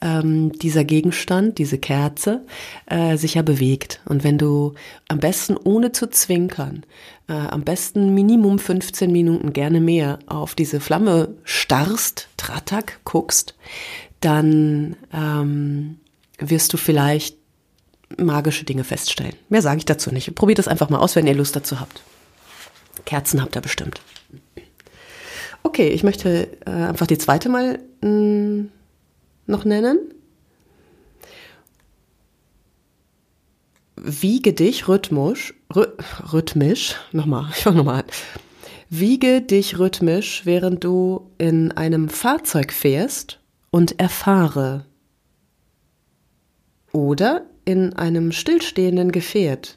ähm, 0.00 0.52
dieser 0.52 0.84
Gegenstand, 0.84 1.58
diese 1.58 1.76
Kerze, 1.76 2.44
äh, 2.86 3.16
sich 3.18 3.34
ja 3.34 3.42
bewegt. 3.42 4.00
Und 4.06 4.24
wenn 4.24 4.38
du 4.38 4.74
am 5.08 5.18
besten 5.18 5.56
ohne 5.58 5.92
zu 5.92 6.08
zwinkern, 6.08 6.84
äh, 7.28 7.34
am 7.34 7.62
besten 7.62 8.14
Minimum 8.14 8.58
15 8.58 9.12
Minuten, 9.12 9.52
gerne 9.52 9.82
mehr, 9.82 10.20
auf 10.26 10.54
diese 10.54 10.80
Flamme 10.80 11.34
starrst, 11.44 12.28
Tratak 12.38 13.00
guckst, 13.04 13.54
dann 14.20 14.96
ähm, 15.12 15.98
wirst 16.38 16.72
du 16.72 16.78
vielleicht 16.78 17.37
magische 18.16 18.64
Dinge 18.64 18.84
feststellen. 18.84 19.34
Mehr 19.48 19.62
sage 19.62 19.78
ich 19.78 19.84
dazu 19.84 20.12
nicht. 20.12 20.34
Probiert 20.34 20.58
das 20.58 20.68
einfach 20.68 20.88
mal 20.88 20.98
aus, 20.98 21.16
wenn 21.16 21.26
ihr 21.26 21.34
Lust 21.34 21.54
dazu 21.56 21.80
habt. 21.80 22.02
Kerzen 23.04 23.42
habt 23.42 23.56
ihr 23.56 23.60
bestimmt. 23.62 24.00
Okay, 25.62 25.88
ich 25.88 26.02
möchte 26.02 26.48
äh, 26.66 26.70
einfach 26.70 27.06
die 27.06 27.18
zweite 27.18 27.48
mal 27.48 27.78
mh, 28.00 28.08
mm, 28.08 28.70
noch 29.46 29.64
nennen. 29.64 29.98
Wiege 33.96 34.52
dich 34.52 34.86
rhythmisch, 34.86 35.54
rhy 35.74 35.86
rhythmisch, 36.32 36.94
nochmal, 37.12 37.48
ich 37.56 37.62
fange 37.62 37.78
nochmal 37.78 38.02
an. 38.02 38.08
Wiege 38.90 39.42
dich 39.42 39.78
rhythmisch, 39.78 40.46
während 40.46 40.84
du 40.84 41.30
in 41.36 41.72
einem 41.72 42.08
Fahrzeug 42.08 42.72
fährst 42.72 43.38
und 43.70 44.00
erfahre. 44.00 44.86
Oder 46.92 47.47
in 47.68 47.92
einem 47.92 48.32
stillstehenden 48.32 49.12
Gefährt, 49.12 49.76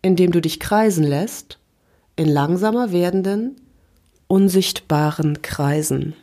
in 0.00 0.14
dem 0.14 0.30
du 0.30 0.40
dich 0.40 0.60
kreisen 0.60 1.02
lässt, 1.02 1.58
in 2.14 2.28
langsamer 2.28 2.92
werdenden, 2.92 3.56
unsichtbaren 4.28 5.42
Kreisen. 5.42 6.14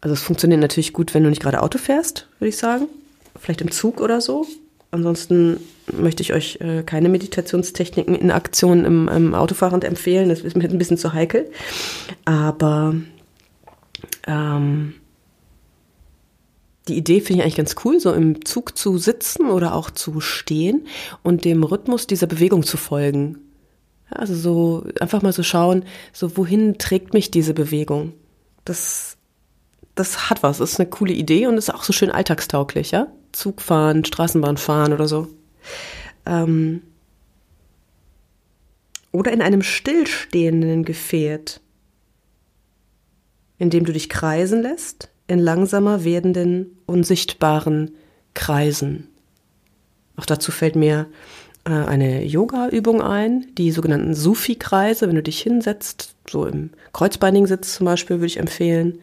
Also 0.00 0.14
es 0.14 0.20
funktioniert 0.20 0.60
natürlich 0.60 0.92
gut, 0.92 1.14
wenn 1.14 1.22
du 1.22 1.30
nicht 1.30 1.40
gerade 1.40 1.62
Auto 1.62 1.78
fährst, 1.78 2.26
würde 2.40 2.48
ich 2.48 2.56
sagen. 2.56 2.88
Vielleicht 3.38 3.60
im 3.60 3.70
Zug 3.70 4.00
oder 4.00 4.20
so. 4.20 4.44
Ansonsten 4.90 5.60
möchte 5.92 6.24
ich 6.24 6.32
euch 6.32 6.58
äh, 6.60 6.82
keine 6.82 7.08
Meditationstechniken 7.08 8.16
in 8.16 8.32
Aktion 8.32 8.84
im, 8.84 9.06
im 9.06 9.34
Autofahrend 9.36 9.84
empfehlen. 9.84 10.28
Das 10.28 10.40
ist 10.40 10.56
mir 10.56 10.68
ein 10.68 10.78
bisschen 10.78 10.98
zu 10.98 11.12
heikel. 11.12 11.48
Aber 12.24 12.96
ähm, 14.26 14.94
die 16.88 16.96
Idee 16.96 17.20
finde 17.20 17.38
ich 17.38 17.42
eigentlich 17.42 17.56
ganz 17.56 17.74
cool, 17.84 17.98
so 17.98 18.12
im 18.12 18.44
Zug 18.44 18.78
zu 18.78 18.98
sitzen 18.98 19.50
oder 19.50 19.74
auch 19.74 19.90
zu 19.90 20.20
stehen 20.20 20.86
und 21.22 21.44
dem 21.44 21.64
Rhythmus 21.64 22.06
dieser 22.06 22.26
Bewegung 22.26 22.62
zu 22.62 22.76
folgen. 22.76 23.38
Also 24.08 24.34
so 24.34 24.86
einfach 25.00 25.22
mal 25.22 25.32
so 25.32 25.42
schauen, 25.42 25.84
so 26.12 26.36
wohin 26.36 26.78
trägt 26.78 27.12
mich 27.12 27.30
diese 27.30 27.54
Bewegung? 27.54 28.12
Das, 28.64 29.16
das 29.96 30.30
hat 30.30 30.42
was, 30.42 30.60
ist 30.60 30.78
eine 30.78 30.88
coole 30.88 31.12
Idee 31.12 31.46
und 31.48 31.58
ist 31.58 31.74
auch 31.74 31.82
so 31.82 31.92
schön 31.92 32.10
alltagstauglich, 32.10 32.92
ja? 32.92 33.08
Zug 33.32 33.60
fahren, 33.60 34.04
Straßenbahn 34.04 34.56
fahren 34.56 34.92
oder 34.92 35.08
so. 35.08 35.28
Ähm, 36.24 36.82
oder 39.10 39.32
in 39.32 39.42
einem 39.42 39.62
stillstehenden 39.62 40.84
Gefährt, 40.84 41.60
in 43.58 43.70
dem 43.70 43.84
du 43.84 43.92
dich 43.92 44.08
kreisen 44.08 44.62
lässt, 44.62 45.10
in 45.26 45.38
langsamer 45.38 46.04
werdenden, 46.04 46.78
unsichtbaren 46.86 47.92
Kreisen. 48.34 49.08
Auch 50.16 50.26
dazu 50.26 50.52
fällt 50.52 50.76
mir 50.76 51.06
äh, 51.64 51.70
eine 51.70 52.24
Yoga-Übung 52.24 53.02
ein, 53.02 53.46
die 53.58 53.72
sogenannten 53.72 54.14
Sufi-Kreise, 54.14 55.08
wenn 55.08 55.16
du 55.16 55.22
dich 55.22 55.40
hinsetzt, 55.40 56.14
so 56.28 56.46
im 56.46 56.70
kreuzbeinigen 56.92 57.46
Sitz 57.46 57.74
zum 57.74 57.86
Beispiel, 57.86 58.16
würde 58.16 58.26
ich 58.26 58.38
empfehlen, 58.38 59.00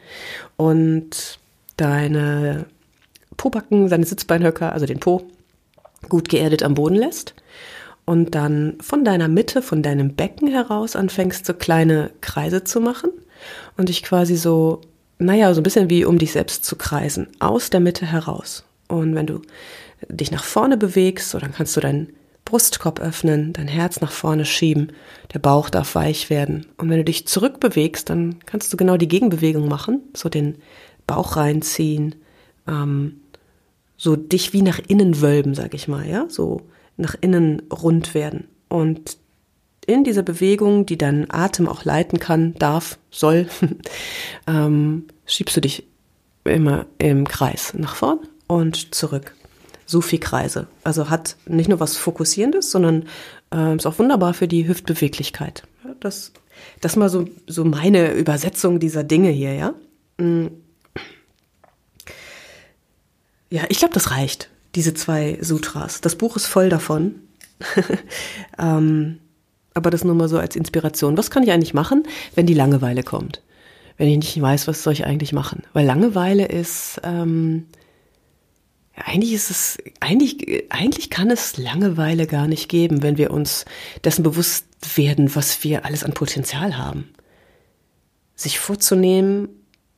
und 0.55 1.39
deine 1.77 2.65
Pobacken, 3.37 3.89
deine 3.89 4.05
Sitzbeinhöcker, 4.05 4.71
also 4.71 4.85
den 4.85 4.99
Po, 4.99 5.27
gut 6.09 6.29
geerdet 6.29 6.63
am 6.63 6.73
Boden 6.73 6.95
lässt 6.95 7.33
und 8.05 8.35
dann 8.35 8.77
von 8.81 9.03
deiner 9.05 9.27
Mitte, 9.27 9.61
von 9.61 9.81
deinem 9.81 10.15
Becken 10.15 10.47
heraus 10.47 10.95
anfängst, 10.95 11.45
so 11.45 11.53
kleine 11.53 12.11
Kreise 12.21 12.63
zu 12.63 12.81
machen 12.81 13.11
und 13.77 13.89
dich 13.89 14.03
quasi 14.03 14.35
so 14.35 14.81
naja, 15.19 15.53
so 15.53 15.61
ein 15.61 15.63
bisschen 15.63 15.89
wie 15.89 16.05
um 16.05 16.17
dich 16.17 16.31
selbst 16.31 16.65
zu 16.65 16.75
kreisen, 16.75 17.27
aus 17.39 17.69
der 17.69 17.79
Mitte 17.79 18.05
heraus. 18.05 18.65
Und 18.87 19.15
wenn 19.15 19.27
du 19.27 19.41
dich 20.09 20.31
nach 20.31 20.43
vorne 20.43 20.77
bewegst, 20.77 21.29
so 21.29 21.39
dann 21.39 21.53
kannst 21.53 21.75
du 21.75 21.81
deinen 21.81 22.13
Brustkorb 22.45 22.99
öffnen, 22.99 23.53
dein 23.53 23.67
Herz 23.67 24.01
nach 24.01 24.11
vorne 24.11 24.45
schieben, 24.45 24.91
der 25.33 25.39
Bauch 25.39 25.69
darf 25.69 25.95
weich 25.95 26.29
werden. 26.29 26.65
Und 26.77 26.89
wenn 26.89 26.97
du 26.97 27.05
dich 27.05 27.25
zurückbewegst, 27.27 28.09
dann 28.09 28.39
kannst 28.45 28.71
du 28.73 28.77
genau 28.77 28.97
die 28.97 29.07
Gegenbewegung 29.07 29.67
machen, 29.67 30.01
so 30.13 30.29
den 30.29 30.55
Bauch 31.07 31.37
reinziehen, 31.37 32.15
ähm, 32.67 33.21
so 33.97 34.15
dich 34.15 34.51
wie 34.53 34.61
nach 34.61 34.79
innen 34.87 35.21
wölben, 35.21 35.55
sag 35.55 35.73
ich 35.73 35.87
mal, 35.87 36.05
ja, 36.07 36.25
so 36.27 36.61
nach 36.97 37.15
innen 37.21 37.61
rund 37.71 38.13
werden. 38.13 38.47
Und 38.67 39.17
in 39.85 40.03
dieser 40.03 40.23
Bewegung, 40.23 40.85
die 40.85 40.97
deinen 40.97 41.29
Atem 41.29 41.67
auch 41.67 41.85
leiten 41.85 42.19
kann, 42.19 42.53
darf, 42.55 42.97
soll, 43.11 43.47
ähm, 44.47 45.05
schiebst 45.25 45.55
du 45.55 45.61
dich 45.61 45.85
immer 46.43 46.85
im 46.97 47.27
Kreis 47.27 47.73
nach 47.73 47.95
vorn 47.95 48.19
und 48.47 48.93
zurück. 48.93 49.33
Sufi-Kreise. 49.85 50.67
Also 50.83 51.09
hat 51.09 51.35
nicht 51.45 51.69
nur 51.69 51.79
was 51.79 51.97
Fokussierendes, 51.97 52.71
sondern 52.71 53.05
äh, 53.53 53.75
ist 53.75 53.85
auch 53.85 53.99
wunderbar 53.99 54.33
für 54.33 54.47
die 54.47 54.67
Hüftbeweglichkeit. 54.67 55.63
Ja, 55.83 55.93
das, 55.99 56.31
das 56.81 56.95
mal 56.95 57.09
so, 57.09 57.25
so 57.47 57.65
meine 57.65 58.13
Übersetzung 58.13 58.79
dieser 58.79 59.03
Dinge 59.03 59.29
hier, 59.29 59.53
ja. 59.53 59.73
Mm. 60.17 60.47
Ja, 63.49 63.63
ich 63.69 63.77
glaube, 63.77 63.93
das 63.93 64.09
reicht, 64.09 64.49
diese 64.73 64.95
zwei 64.95 65.37
Sutras. 65.41 66.01
Das 66.01 66.15
Buch 66.15 66.35
ist 66.35 66.47
voll 66.47 66.69
davon. 66.69 67.15
ähm, 68.57 69.19
aber 69.73 69.89
das 69.89 70.03
nur 70.03 70.15
mal 70.15 70.29
so 70.29 70.37
als 70.37 70.55
Inspiration. 70.55 71.17
Was 71.17 71.31
kann 71.31 71.43
ich 71.43 71.51
eigentlich 71.51 71.73
machen, 71.73 72.03
wenn 72.35 72.45
die 72.45 72.53
Langeweile 72.53 73.03
kommt? 73.03 73.41
Wenn 73.97 74.07
ich 74.07 74.17
nicht 74.17 74.41
weiß, 74.41 74.67
was 74.67 74.83
soll 74.83 74.93
ich 74.93 75.05
eigentlich 75.05 75.33
machen? 75.33 75.63
Weil 75.73 75.85
Langeweile 75.85 76.45
ist, 76.45 76.99
ähm, 77.03 77.67
eigentlich 78.95 79.33
ist 79.33 79.49
es, 79.49 79.77
eigentlich, 79.99 80.65
eigentlich 80.69 81.09
kann 81.09 81.31
es 81.31 81.57
Langeweile 81.57 82.27
gar 82.27 82.47
nicht 82.47 82.69
geben, 82.69 83.01
wenn 83.03 83.17
wir 83.17 83.31
uns 83.31 83.65
dessen 84.03 84.23
bewusst 84.23 84.65
werden, 84.95 85.35
was 85.35 85.63
wir 85.63 85.85
alles 85.85 86.03
an 86.03 86.13
Potenzial 86.13 86.77
haben. 86.77 87.09
Sich 88.35 88.59
vorzunehmen, 88.59 89.49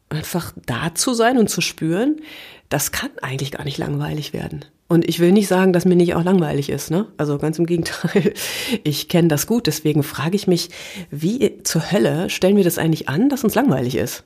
einfach 0.09 0.53
da 0.65 0.93
zu 0.93 1.13
sein 1.13 1.37
und 1.37 1.49
zu 1.49 1.61
spüren, 1.61 2.21
das 2.69 2.91
kann 2.91 3.11
eigentlich 3.21 3.51
gar 3.51 3.63
nicht 3.63 3.77
langweilig 3.77 4.33
werden. 4.33 4.65
Und 4.87 5.07
ich 5.07 5.19
will 5.19 5.31
nicht 5.31 5.47
sagen, 5.47 5.73
dass 5.73 5.85
mir 5.85 5.95
nicht 5.95 6.13
auch 6.13 6.23
langweilig 6.23 6.69
ist, 6.69 6.91
ne? 6.91 7.07
Also 7.17 7.37
ganz 7.37 7.57
im 7.57 7.65
Gegenteil. 7.65 8.33
Ich 8.83 9.09
kenne 9.09 9.27
das 9.27 9.47
gut, 9.47 9.67
deswegen 9.67 10.03
frage 10.03 10.35
ich 10.35 10.47
mich, 10.47 10.69
wie 11.09 11.63
zur 11.63 11.91
Hölle 11.91 12.29
stellen 12.29 12.57
wir 12.57 12.63
das 12.63 12.77
eigentlich 12.77 13.09
an, 13.09 13.29
dass 13.29 13.43
uns 13.43 13.55
langweilig 13.55 13.95
ist? 13.95 14.23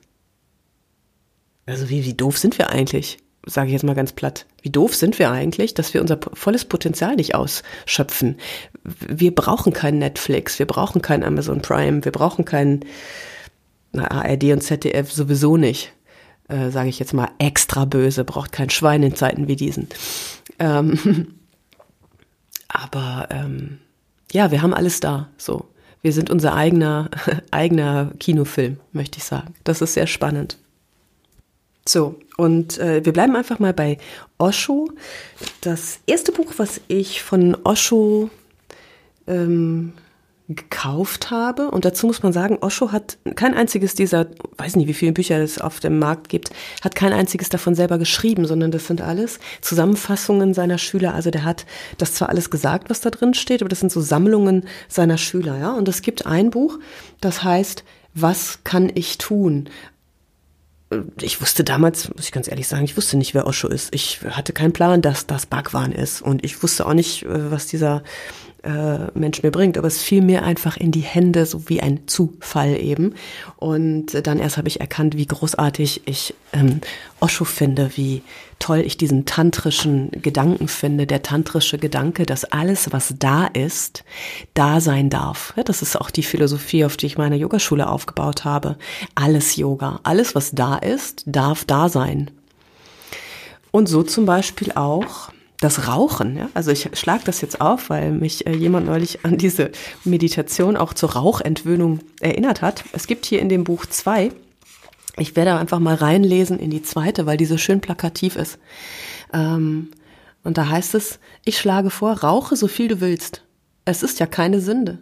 Also 1.66 1.88
wie, 1.88 2.04
wie 2.04 2.14
doof 2.14 2.36
sind 2.36 2.58
wir 2.58 2.70
eigentlich? 2.70 3.18
Sage 3.46 3.68
ich 3.68 3.72
jetzt 3.72 3.84
mal 3.84 3.94
ganz 3.94 4.12
platt. 4.12 4.44
Wie 4.60 4.70
doof 4.70 4.94
sind 4.94 5.18
wir 5.18 5.30
eigentlich, 5.30 5.72
dass 5.72 5.94
wir 5.94 6.02
unser 6.02 6.18
volles 6.34 6.66
Potenzial 6.66 7.16
nicht 7.16 7.34
ausschöpfen? 7.34 8.36
Wir 8.84 9.34
brauchen 9.34 9.72
kein 9.72 9.98
Netflix, 9.98 10.58
wir 10.58 10.66
brauchen 10.66 11.00
kein 11.00 11.24
Amazon 11.24 11.62
Prime, 11.62 12.04
wir 12.04 12.12
brauchen 12.12 12.44
kein 12.44 12.80
ARD 13.96 14.44
und 14.44 14.62
ZDF 14.62 15.10
sowieso 15.10 15.56
nicht. 15.56 15.92
Äh, 16.50 16.70
Sage 16.70 16.88
ich 16.88 16.98
jetzt 16.98 17.14
mal 17.14 17.30
extra 17.38 17.84
böse, 17.84 18.24
braucht 18.24 18.52
kein 18.52 18.70
Schwein 18.70 19.02
in 19.02 19.14
Zeiten 19.14 19.46
wie 19.48 19.56
diesen. 19.56 19.88
Ähm, 20.58 21.34
aber 22.68 23.28
ähm, 23.30 23.78
ja, 24.32 24.50
wir 24.50 24.62
haben 24.62 24.74
alles 24.74 25.00
da. 25.00 25.28
So, 25.38 25.68
wir 26.02 26.12
sind 26.12 26.30
unser 26.30 26.54
eigener 26.54 27.10
eigener 27.50 28.12
Kinofilm, 28.18 28.78
möchte 28.92 29.18
ich 29.18 29.24
sagen. 29.24 29.54
Das 29.64 29.80
ist 29.80 29.94
sehr 29.94 30.06
spannend. 30.06 30.58
So, 31.86 32.18
und 32.36 32.78
äh, 32.78 33.04
wir 33.04 33.12
bleiben 33.12 33.36
einfach 33.36 33.58
mal 33.58 33.72
bei 33.72 33.98
Osho. 34.38 34.90
Das 35.60 36.00
erste 36.06 36.32
Buch, 36.32 36.54
was 36.56 36.80
ich 36.88 37.22
von 37.22 37.56
Osho 37.64 38.30
ähm, 39.26 39.92
gekauft 40.54 41.30
habe. 41.30 41.70
Und 41.70 41.84
dazu 41.84 42.06
muss 42.06 42.22
man 42.22 42.32
sagen, 42.32 42.58
Osho 42.60 42.90
hat 42.90 43.18
kein 43.36 43.54
einziges 43.54 43.94
dieser, 43.94 44.26
weiß 44.56 44.76
nicht, 44.76 44.88
wie 44.88 44.94
viele 44.94 45.12
Bücher 45.12 45.38
es 45.38 45.60
auf 45.60 45.80
dem 45.80 45.98
Markt 45.98 46.28
gibt, 46.28 46.50
hat 46.82 46.94
kein 46.94 47.12
einziges 47.12 47.48
davon 47.48 47.74
selber 47.74 47.98
geschrieben, 47.98 48.46
sondern 48.46 48.70
das 48.70 48.86
sind 48.86 49.00
alles 49.00 49.38
Zusammenfassungen 49.60 50.52
seiner 50.52 50.78
Schüler. 50.78 51.14
Also 51.14 51.30
der 51.30 51.44
hat 51.44 51.66
das 51.98 52.14
zwar 52.14 52.28
alles 52.28 52.50
gesagt, 52.50 52.90
was 52.90 53.00
da 53.00 53.10
drin 53.10 53.34
steht, 53.34 53.62
aber 53.62 53.68
das 53.68 53.80
sind 53.80 53.92
so 53.92 54.00
Sammlungen 54.00 54.66
seiner 54.88 55.18
Schüler, 55.18 55.56
ja. 55.58 55.72
Und 55.72 55.88
es 55.88 56.02
gibt 56.02 56.26
ein 56.26 56.50
Buch, 56.50 56.78
das 57.20 57.44
heißt, 57.44 57.84
was 58.12 58.64
kann 58.64 58.90
ich 58.92 59.18
tun? 59.18 59.68
ich 61.20 61.40
wusste 61.40 61.62
damals, 61.62 62.08
muss 62.08 62.24
ich 62.24 62.32
ganz 62.32 62.48
ehrlich 62.48 62.66
sagen, 62.66 62.84
ich 62.84 62.96
wusste 62.96 63.16
nicht, 63.16 63.32
wer 63.32 63.46
Osho 63.46 63.68
ist. 63.68 63.94
Ich 63.94 64.20
hatte 64.28 64.52
keinen 64.52 64.72
Plan, 64.72 65.02
dass 65.02 65.26
das 65.26 65.46
Bhagwan 65.46 65.92
ist. 65.92 66.20
Und 66.20 66.44
ich 66.44 66.62
wusste 66.62 66.84
auch 66.86 66.94
nicht, 66.94 67.22
äh, 67.24 67.50
was 67.50 67.66
dieser 67.66 68.02
äh, 68.62 69.10
Mensch 69.14 69.42
mir 69.42 69.50
bringt, 69.50 69.78
aber 69.78 69.88
es 69.88 70.02
fiel 70.02 70.22
mir 70.22 70.42
einfach 70.42 70.76
in 70.76 70.90
die 70.90 71.00
Hände, 71.00 71.46
so 71.46 71.68
wie 71.68 71.80
ein 71.80 72.06
Zufall 72.06 72.80
eben. 72.80 73.14
Und 73.56 74.26
dann 74.26 74.38
erst 74.38 74.56
habe 74.56 74.68
ich 74.68 74.80
erkannt, 74.80 75.16
wie 75.16 75.26
großartig 75.26 76.02
ich 76.04 76.34
ähm, 76.52 76.80
Osho 77.20 77.44
finde, 77.44 77.90
wie 77.96 78.22
toll 78.58 78.80
ich 78.80 78.96
diesen 78.96 79.24
tantrischen 79.24 80.10
Gedanken 80.10 80.68
finde, 80.68 81.06
der 81.06 81.22
tantrische 81.22 81.78
Gedanke, 81.78 82.26
dass 82.26 82.44
alles, 82.44 82.92
was 82.92 83.14
da 83.18 83.46
ist, 83.46 84.04
da 84.54 84.80
sein 84.80 85.10
darf. 85.10 85.54
Ja, 85.56 85.62
das 85.62 85.82
ist 85.82 85.98
auch 85.98 86.10
die 86.10 86.22
Philosophie, 86.22 86.84
auf 86.84 86.96
die 86.96 87.06
ich 87.06 87.18
meine 87.18 87.36
Yogaschule 87.36 87.88
aufgebaut 87.88 88.44
habe. 88.44 88.76
Alles 89.14 89.56
Yoga, 89.56 90.00
alles, 90.02 90.34
was 90.34 90.50
da 90.52 90.76
ist, 90.76 91.22
darf 91.26 91.64
da 91.64 91.88
sein. 91.88 92.30
Und 93.70 93.88
so 93.88 94.02
zum 94.02 94.26
Beispiel 94.26 94.72
auch 94.72 95.30
das 95.60 95.88
Rauchen, 95.88 96.38
ja, 96.38 96.48
also 96.54 96.70
ich 96.70 96.88
schlage 96.94 97.24
das 97.24 97.42
jetzt 97.42 97.60
auf, 97.60 97.90
weil 97.90 98.12
mich 98.12 98.46
äh, 98.46 98.56
jemand 98.56 98.86
neulich 98.86 99.24
an 99.26 99.36
diese 99.36 99.70
Meditation 100.04 100.76
auch 100.76 100.94
zur 100.94 101.12
Rauchentwöhnung 101.12 102.00
erinnert 102.20 102.62
hat. 102.62 102.84
Es 102.92 103.06
gibt 103.06 103.26
hier 103.26 103.40
in 103.40 103.50
dem 103.50 103.64
Buch 103.64 103.84
zwei. 103.84 104.32
Ich 105.18 105.36
werde 105.36 105.54
einfach 105.56 105.78
mal 105.78 105.96
reinlesen 105.96 106.58
in 106.58 106.70
die 106.70 106.82
zweite, 106.82 107.26
weil 107.26 107.36
die 107.36 107.44
so 107.44 107.58
schön 107.58 107.82
plakativ 107.82 108.36
ist. 108.36 108.58
Ähm, 109.34 109.90
und 110.42 110.56
da 110.56 110.68
heißt 110.68 110.94
es, 110.94 111.20
ich 111.44 111.58
schlage 111.58 111.90
vor, 111.90 112.12
rauche 112.12 112.56
so 112.56 112.66
viel 112.66 112.88
du 112.88 113.02
willst. 113.02 113.44
Es 113.84 114.02
ist 114.02 114.18
ja 114.18 114.26
keine 114.26 114.60
Sünde. 114.62 114.98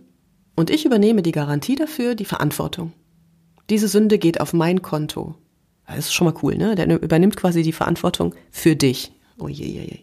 Und 0.56 0.70
ich 0.70 0.84
übernehme 0.84 1.22
die 1.22 1.30
Garantie 1.30 1.76
dafür, 1.76 2.16
die 2.16 2.24
Verantwortung. 2.24 2.92
Diese 3.70 3.86
Sünde 3.86 4.18
geht 4.18 4.40
auf 4.40 4.52
mein 4.52 4.82
Konto. 4.82 5.36
Das 5.86 5.98
ist 5.98 6.14
schon 6.14 6.24
mal 6.24 6.34
cool, 6.42 6.56
ne? 6.56 6.74
Der 6.74 7.00
übernimmt 7.00 7.36
quasi 7.36 7.62
die 7.62 7.72
Verantwortung 7.72 8.34
für 8.50 8.74
dich. 8.74 9.12
Oh 9.38 9.46
je, 9.46 9.66
je, 9.66 9.82
je. 9.82 9.98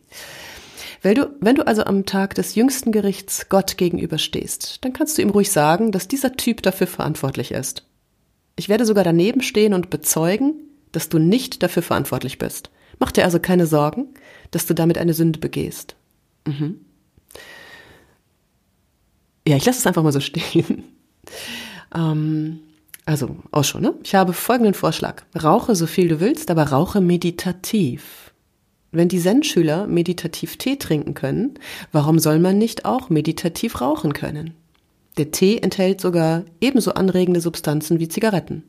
Wenn 1.06 1.14
du, 1.14 1.36
wenn 1.40 1.56
du 1.56 1.68
also 1.68 1.84
am 1.84 2.08
Tag 2.08 2.34
des 2.34 2.56
jüngsten 2.56 2.92
Gerichts 2.92 3.48
Gott 3.48 3.78
gegenüberstehst, 3.78 4.84
dann 4.84 4.92
kannst 4.92 5.16
du 5.16 5.22
ihm 5.22 5.30
ruhig 5.30 5.52
sagen, 5.52 5.92
dass 5.92 6.08
dieser 6.08 6.34
Typ 6.34 6.64
dafür 6.64 6.88
verantwortlich 6.88 7.52
ist. 7.52 7.86
Ich 8.56 8.70
werde 8.70 8.88
sogar 8.88 9.04
daneben 9.04 9.44
stehen 9.44 9.76
und 9.76 9.92
bezeugen, 9.92 10.56
dass 10.94 11.08
du 11.08 11.20
nicht 11.20 11.62
dafür 11.62 11.84
verantwortlich 11.84 12.40
bist. 12.40 12.72
Mach 12.98 13.12
dir 13.12 13.24
also 13.24 13.40
keine 13.40 13.68
Sorgen, 13.68 14.16
dass 14.50 14.66
du 14.66 14.74
damit 14.74 14.98
eine 14.98 15.14
Sünde 15.14 15.38
begehst. 15.38 15.96
Mhm. 16.48 16.80
Ja, 19.48 19.58
ich 19.58 19.66
lasse 19.66 19.78
es 19.78 19.86
einfach 19.86 20.02
mal 20.02 20.12
so 20.12 20.22
stehen. 20.22 20.86
ähm, 21.96 22.62
also, 23.06 23.38
auch 23.52 23.64
schon, 23.64 23.84
ne? 23.84 23.94
Ich 24.04 24.16
habe 24.16 24.34
folgenden 24.34 24.74
Vorschlag. 24.74 25.22
Rauche 25.40 25.76
so 25.76 25.86
viel 25.86 26.08
du 26.08 26.20
willst, 26.20 26.50
aber 26.50 26.64
rauche 26.64 27.00
meditativ. 27.00 28.34
Wenn 28.92 29.10
die 29.10 29.20
Zen-Schüler 29.20 29.88
meditativ 29.88 30.58
Tee 30.58 30.78
trinken 30.78 31.14
können, 31.14 31.60
warum 31.92 32.20
soll 32.20 32.40
man 32.40 32.58
nicht 32.58 32.86
auch 32.86 33.10
meditativ 33.10 33.82
rauchen 33.82 34.14
können? 34.14 34.54
Der 35.18 35.32
Tee 35.32 35.58
enthält 35.58 36.02
sogar 36.02 36.44
ebenso 36.62 36.94
anregende 36.94 37.42
Substanzen 37.42 38.00
wie 38.00 38.08
Zigaretten. 38.08 38.64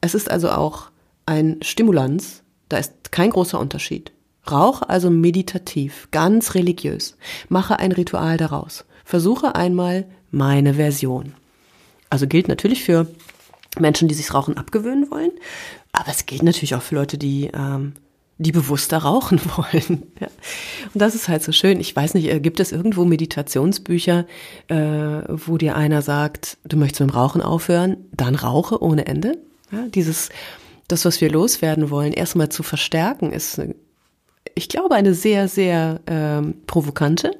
Es 0.00 0.14
ist 0.14 0.30
also 0.30 0.50
auch 0.50 0.90
ein 1.26 1.58
Stimulanz, 1.62 2.42
da 2.68 2.78
ist 2.78 3.12
kein 3.12 3.30
großer 3.30 3.58
Unterschied. 3.58 4.12
Rauche 4.50 4.88
also 4.88 5.10
meditativ, 5.10 6.08
ganz 6.10 6.54
religiös. 6.54 7.16
Mache 7.48 7.78
ein 7.78 7.92
Ritual 7.92 8.36
daraus. 8.36 8.84
Versuche 9.04 9.54
einmal 9.54 10.06
meine 10.30 10.74
Version. 10.74 11.34
Also 12.10 12.26
gilt 12.26 12.48
natürlich 12.48 12.82
für 12.82 13.06
Menschen, 13.78 14.08
die 14.08 14.14
sich 14.14 14.34
Rauchen 14.34 14.56
abgewöhnen 14.56 15.10
wollen, 15.10 15.30
aber 15.92 16.08
es 16.08 16.26
gilt 16.26 16.42
natürlich 16.42 16.74
auch 16.74 16.82
für 16.82 16.96
Leute, 16.96 17.18
die 17.18 17.50
ähm, 17.54 17.94
die 18.38 18.52
bewusster 18.52 18.98
rauchen 18.98 19.40
wollen. 19.56 20.02
Ja. 20.20 20.28
Und 20.92 21.00
das 21.00 21.14
ist 21.14 21.28
halt 21.28 21.42
so 21.42 21.52
schön. 21.52 21.80
Ich 21.80 21.94
weiß 21.94 22.14
nicht, 22.14 22.28
äh, 22.30 22.40
gibt 22.40 22.60
es 22.60 22.72
irgendwo 22.72 23.04
Meditationsbücher, 23.04 24.26
äh, 24.68 24.76
wo 25.28 25.58
dir 25.58 25.76
einer 25.76 26.02
sagt, 26.02 26.58
du 26.64 26.76
möchtest 26.76 27.00
mit 27.00 27.10
dem 27.10 27.14
Rauchen 27.14 27.42
aufhören, 27.42 27.96
dann 28.12 28.34
rauche 28.34 28.82
ohne 28.82 29.06
Ende? 29.06 29.38
Ja, 29.70 29.86
dieses, 29.88 30.28
das, 30.88 31.04
was 31.04 31.20
wir 31.20 31.30
loswerden 31.30 31.90
wollen, 31.90 32.12
erstmal 32.12 32.50
zu 32.50 32.62
verstärken, 32.62 33.32
ist, 33.32 33.60
ich 34.54 34.68
glaube, 34.68 34.94
eine 34.94 35.14
sehr, 35.14 35.48
sehr 35.48 36.00
ähm, 36.06 36.56
provokante 36.66 37.30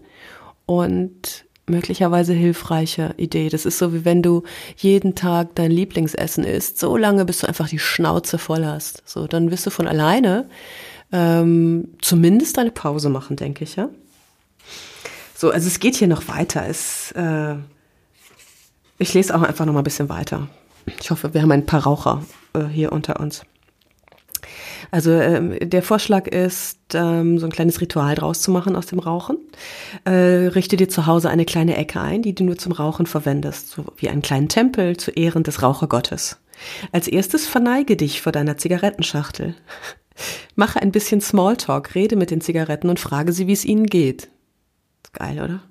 und 0.66 1.44
möglicherweise 1.66 2.33
hilfreiche 2.33 3.14
Idee. 3.16 3.48
Das 3.48 3.66
ist 3.66 3.79
so, 3.79 3.92
wie 3.94 4.05
wenn 4.05 4.22
du 4.22 4.42
jeden 4.77 5.14
Tag 5.14 5.55
dein 5.55 5.70
Lieblingsessen 5.70 6.44
isst, 6.44 6.79
so 6.79 6.96
lange, 6.96 7.25
bis 7.25 7.40
du 7.40 7.48
einfach 7.48 7.68
die 7.68 7.79
Schnauze 7.79 8.38
voll 8.38 8.64
hast. 8.64 9.03
So, 9.07 9.27
dann 9.27 9.51
wirst 9.51 9.66
du 9.66 9.70
von 9.70 9.87
alleine 9.87 10.48
ähm, 11.12 11.88
zumindest 12.01 12.59
eine 12.59 12.70
Pause 12.70 13.09
machen, 13.09 13.37
denke 13.37 13.64
ich, 13.64 13.77
ja. 13.77 13.88
So, 15.35 15.51
also 15.51 15.66
es 15.66 15.81
geht 15.81 15.96
hier 15.96 16.09
noch 16.09 16.29
weiter. 16.29 16.66
Es, 16.68 17.12
äh, 17.12 17.57
ich 18.98 19.12
lese 19.14 19.35
auch 19.35 19.42
einfach 19.42 19.66
noch 19.66 19.72
mal 19.72 19.81
ein 19.81 19.85
bisschen 19.85 20.09
weiter. 20.09 20.48
Ich 21.01 21.11
hoffe, 21.11 21.35
wir 21.35 21.42
haben 21.42 21.53
ein 21.53 21.66
paar 21.66 21.85
Raucher 21.85 22.25
äh, 22.55 22.64
hier 22.64 22.92
unter 22.92 23.20
uns. 23.20 23.42
Also 24.92 25.11
ähm, 25.11 25.57
der 25.59 25.83
Vorschlag 25.83 26.28
ist, 26.28 26.78
ähm, 26.92 27.38
so 27.38 27.46
ein 27.46 27.52
kleines 27.52 27.81
Ritual 27.81 28.14
draus 28.14 28.42
zu 28.42 28.50
machen 28.50 28.76
aus 28.76 28.87
dem 28.87 28.98
Rauchen. 28.98 29.38
Äh, 30.05 30.48
richte 30.48 30.76
dir 30.76 30.88
zu 30.88 31.07
Hause 31.07 31.31
eine 31.31 31.46
kleine 31.46 31.78
Ecke 31.78 31.98
ein, 31.98 32.20
die 32.20 32.35
du 32.35 32.44
nur 32.44 32.59
zum 32.59 32.72
Rauchen 32.72 33.07
verwendest, 33.07 33.70
so 33.70 33.87
wie 33.96 34.11
einen 34.11 34.20
kleinen 34.20 34.50
Tempel 34.50 34.98
zu 34.98 35.11
Ehren 35.11 35.44
des 35.44 35.62
Rauchergottes. 35.62 36.38
Als 36.92 37.09
erstes 37.09 37.46
verneige 37.46 37.96
dich 37.96 38.20
vor 38.20 38.33
deiner 38.33 38.59
Zigarettenschachtel. 38.59 39.55
Mache 40.57 40.83
ein 40.83 40.92
bisschen 40.92 41.22
Smalltalk, 41.22 41.94
rede 41.94 42.16
mit 42.16 42.31
den 42.31 42.42
Zigaretten 42.42 42.90
und 42.90 43.00
frage 43.00 43.33
sie, 43.33 43.46
wie 43.46 43.55
es 43.55 43.64
ihnen 43.64 43.87
geht. 43.87 44.28
Geil, 45.14 45.40
oder? 45.42 45.62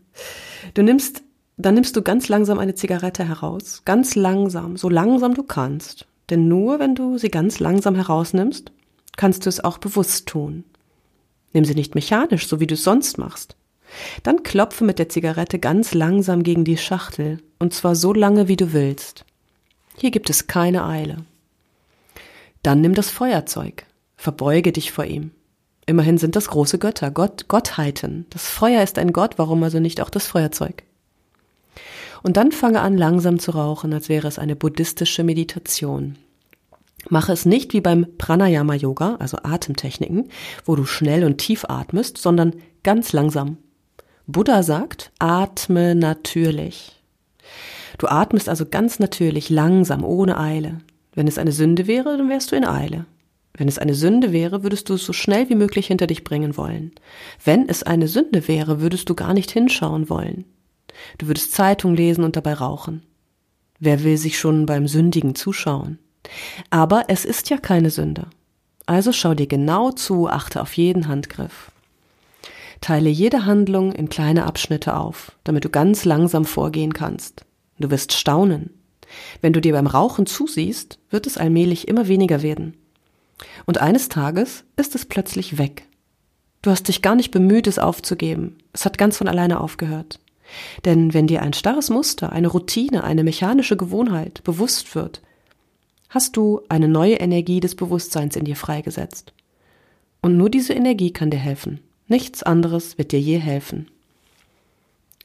Du 0.73 0.81
nimmst, 0.81 1.21
dann 1.57 1.75
nimmst 1.75 1.95
du 1.95 2.01
ganz 2.01 2.27
langsam 2.27 2.57
eine 2.57 2.73
Zigarette 2.73 3.27
heraus. 3.27 3.83
Ganz 3.85 4.15
langsam, 4.15 4.77
so 4.77 4.89
langsam 4.89 5.35
du 5.35 5.43
kannst. 5.43 6.07
Denn 6.31 6.47
nur 6.47 6.79
wenn 6.79 6.95
du 6.95 7.19
sie 7.19 7.29
ganz 7.29 7.59
langsam 7.59 7.93
herausnimmst, 7.93 8.71
kannst 9.17 9.45
du 9.45 9.49
es 9.49 9.63
auch 9.63 9.77
bewusst 9.77 10.27
tun. 10.27 10.63
Nimm 11.53 11.65
sie 11.65 11.75
nicht 11.75 11.95
mechanisch, 11.95 12.47
so 12.47 12.59
wie 12.59 12.67
du 12.67 12.75
es 12.75 12.83
sonst 12.83 13.17
machst. 13.17 13.55
Dann 14.23 14.43
klopfe 14.43 14.83
mit 14.83 14.99
der 14.99 15.09
Zigarette 15.09 15.59
ganz 15.59 15.93
langsam 15.93 16.43
gegen 16.43 16.63
die 16.63 16.77
Schachtel, 16.77 17.39
und 17.59 17.73
zwar 17.73 17.95
so 17.95 18.13
lange, 18.13 18.47
wie 18.47 18.55
du 18.55 18.73
willst. 18.73 19.25
Hier 19.97 20.11
gibt 20.11 20.29
es 20.29 20.47
keine 20.47 20.85
Eile. 20.85 21.17
Dann 22.63 22.81
nimm 22.81 22.93
das 22.93 23.09
Feuerzeug. 23.09 23.85
Verbeuge 24.15 24.71
dich 24.71 24.91
vor 24.91 25.05
ihm. 25.05 25.31
Immerhin 25.85 26.17
sind 26.17 26.35
das 26.35 26.47
große 26.47 26.77
Götter, 26.77 27.11
Gott, 27.11 27.47
Gottheiten. 27.47 28.27
Das 28.29 28.47
Feuer 28.47 28.83
ist 28.83 28.97
ein 28.97 29.13
Gott, 29.13 29.37
warum 29.37 29.63
also 29.63 29.79
nicht 29.79 29.99
auch 29.99 30.09
das 30.09 30.27
Feuerzeug? 30.27 30.83
Und 32.23 32.37
dann 32.37 32.51
fange 32.51 32.81
an, 32.81 32.97
langsam 32.97 33.39
zu 33.39 33.51
rauchen, 33.51 33.91
als 33.93 34.07
wäre 34.07 34.27
es 34.27 34.37
eine 34.37 34.55
buddhistische 34.55 35.23
Meditation. 35.23 36.17
Mache 37.09 37.33
es 37.33 37.45
nicht 37.45 37.73
wie 37.73 37.81
beim 37.81 38.05
Pranayama 38.17 38.75
Yoga, 38.75 39.15
also 39.15 39.37
Atemtechniken, 39.41 40.29
wo 40.65 40.75
du 40.75 40.85
schnell 40.85 41.23
und 41.23 41.37
tief 41.37 41.65
atmest, 41.67 42.17
sondern 42.17 42.55
ganz 42.83 43.11
langsam. 43.13 43.57
Buddha 44.27 44.63
sagt, 44.63 45.11
atme 45.19 45.95
natürlich. 45.95 47.01
Du 47.97 48.07
atmest 48.07 48.49
also 48.49 48.65
ganz 48.65 48.99
natürlich, 48.99 49.49
langsam, 49.49 50.03
ohne 50.03 50.39
Eile. 50.39 50.79
Wenn 51.13 51.27
es 51.27 51.37
eine 51.37 51.51
Sünde 51.51 51.87
wäre, 51.87 52.17
dann 52.17 52.29
wärst 52.29 52.51
du 52.51 52.55
in 52.55 52.65
Eile. 52.65 53.05
Wenn 53.53 53.67
es 53.67 53.77
eine 53.77 53.95
Sünde 53.95 54.31
wäre, 54.31 54.63
würdest 54.63 54.89
du 54.89 54.93
es 54.93 55.05
so 55.05 55.11
schnell 55.11 55.49
wie 55.49 55.55
möglich 55.55 55.87
hinter 55.87 56.07
dich 56.07 56.23
bringen 56.23 56.55
wollen. 56.55 56.93
Wenn 57.43 57.67
es 57.67 57.83
eine 57.83 58.07
Sünde 58.07 58.47
wäre, 58.47 58.79
würdest 58.79 59.09
du 59.09 59.15
gar 59.15 59.33
nicht 59.33 59.51
hinschauen 59.51 60.09
wollen. 60.09 60.45
Du 61.17 61.27
würdest 61.27 61.51
Zeitung 61.51 61.95
lesen 61.95 62.23
und 62.23 62.35
dabei 62.35 62.53
rauchen. 62.53 63.03
Wer 63.79 64.03
will 64.03 64.17
sich 64.17 64.39
schon 64.39 64.65
beim 64.65 64.87
Sündigen 64.87 65.35
zuschauen? 65.35 65.99
Aber 66.69 67.05
es 67.07 67.25
ist 67.25 67.49
ja 67.49 67.57
keine 67.57 67.89
Sünde. 67.89 68.27
Also 68.85 69.11
schau 69.11 69.33
dir 69.33 69.47
genau 69.47 69.91
zu, 69.91 70.27
achte 70.27 70.61
auf 70.61 70.73
jeden 70.73 71.07
Handgriff. 71.07 71.71
Teile 72.81 73.09
jede 73.09 73.45
Handlung 73.45 73.91
in 73.91 74.09
kleine 74.09 74.45
Abschnitte 74.45 74.97
auf, 74.97 75.33
damit 75.43 75.65
du 75.65 75.69
ganz 75.69 76.03
langsam 76.03 76.45
vorgehen 76.45 76.93
kannst. 76.93 77.45
Du 77.79 77.91
wirst 77.91 78.13
staunen. 78.13 78.71
Wenn 79.41 79.53
du 79.53 79.61
dir 79.61 79.73
beim 79.73 79.87
Rauchen 79.87 80.25
zusiehst, 80.25 80.99
wird 81.09 81.27
es 81.27 81.37
allmählich 81.37 81.87
immer 81.87 82.07
weniger 82.07 82.41
werden. 82.41 82.75
Und 83.65 83.79
eines 83.79 84.09
Tages 84.09 84.63
ist 84.77 84.95
es 84.95 85.05
plötzlich 85.05 85.57
weg. 85.57 85.87
Du 86.61 86.69
hast 86.69 86.87
dich 86.87 87.01
gar 87.01 87.15
nicht 87.15 87.31
bemüht, 87.31 87.67
es 87.67 87.79
aufzugeben. 87.79 88.57
Es 88.73 88.85
hat 88.85 88.97
ganz 88.97 89.17
von 89.17 89.27
alleine 89.27 89.59
aufgehört. 89.61 90.19
Denn 90.85 91.13
wenn 91.13 91.27
dir 91.27 91.41
ein 91.41 91.53
starres 91.53 91.89
Muster, 91.89 92.31
eine 92.31 92.47
Routine, 92.47 93.03
eine 93.03 93.23
mechanische 93.23 93.77
Gewohnheit 93.77 94.43
bewusst 94.43 94.95
wird, 94.95 95.21
hast 96.11 96.35
du 96.35 96.61
eine 96.69 96.89
neue 96.89 97.15
Energie 97.15 97.61
des 97.61 97.73
Bewusstseins 97.73 98.35
in 98.35 98.43
dir 98.43 98.57
freigesetzt. 98.57 99.33
Und 100.21 100.37
nur 100.37 100.49
diese 100.49 100.73
Energie 100.73 101.11
kann 101.11 101.31
dir 101.31 101.39
helfen. 101.39 101.79
Nichts 102.07 102.43
anderes 102.43 102.97
wird 102.97 103.13
dir 103.13 103.19
je 103.19 103.37
helfen. 103.37 103.89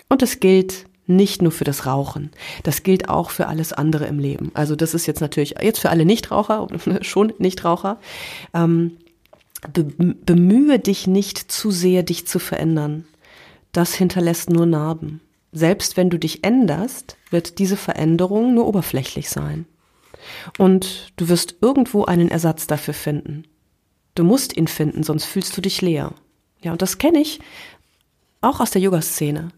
Und 0.09 0.22
es 0.22 0.38
gilt 0.38 0.87
nicht 1.09 1.42
nur 1.42 1.51
für 1.51 1.64
das 1.64 1.87
Rauchen. 1.87 2.31
Das 2.62 2.85
gilt 2.85 3.09
auch 3.09 3.31
für 3.31 3.49
alles 3.49 3.72
andere 3.72 4.07
im 4.07 4.20
Leben. 4.20 4.53
Also 4.55 4.77
das 4.77 4.94
ist 4.94 5.07
jetzt 5.07 5.20
natürlich 5.20 5.57
jetzt 5.61 5.81
für 5.81 5.90
alle 5.90 6.05
Nichtraucher, 6.05 6.68
schon 7.03 7.33
Nichtraucher. 7.38 7.99
Ähm, 8.55 8.96
be 9.72 9.85
bemühe 9.85 10.79
dich 10.79 11.09
nicht 11.09 11.38
zu 11.51 11.72
sehr, 11.72 12.05
dich 12.05 12.29
zu 12.29 12.38
verändern. 12.38 13.05
Das 13.72 13.94
hinterlässt 13.94 14.51
nur 14.51 14.66
Narben. 14.66 15.20
Selbst 15.51 15.96
wenn 15.96 16.11
du 16.11 16.18
dich 16.18 16.44
änderst, 16.44 17.16
wird 17.31 17.59
diese 17.59 17.77
Veränderung 17.77 18.55
nur 18.55 18.68
oberflächlich 18.68 19.29
sein. 19.31 19.66
Und 20.59 21.12
du 21.17 21.29
wirst 21.29 21.57
irgendwo 21.61 22.05
einen 22.05 22.31
Ersatz 22.31 22.67
dafür 22.67 22.95
finden. 22.95 23.45
Du 24.15 24.25
musst 24.25 24.57
ihn 24.57 24.69
finden, 24.69 25.03
sonst 25.03 25.25
fühlst 25.25 25.57
du 25.57 25.61
dich 25.61 25.83
leer. 25.83 26.12
Ja, 26.62 26.73
und 26.73 26.83
das 26.83 26.99
kenne 26.99 27.21
ich 27.21 27.41
auch 28.41 28.61
aus 28.61 28.71
der 28.71 28.83
Yoga-Szene. 28.83 29.51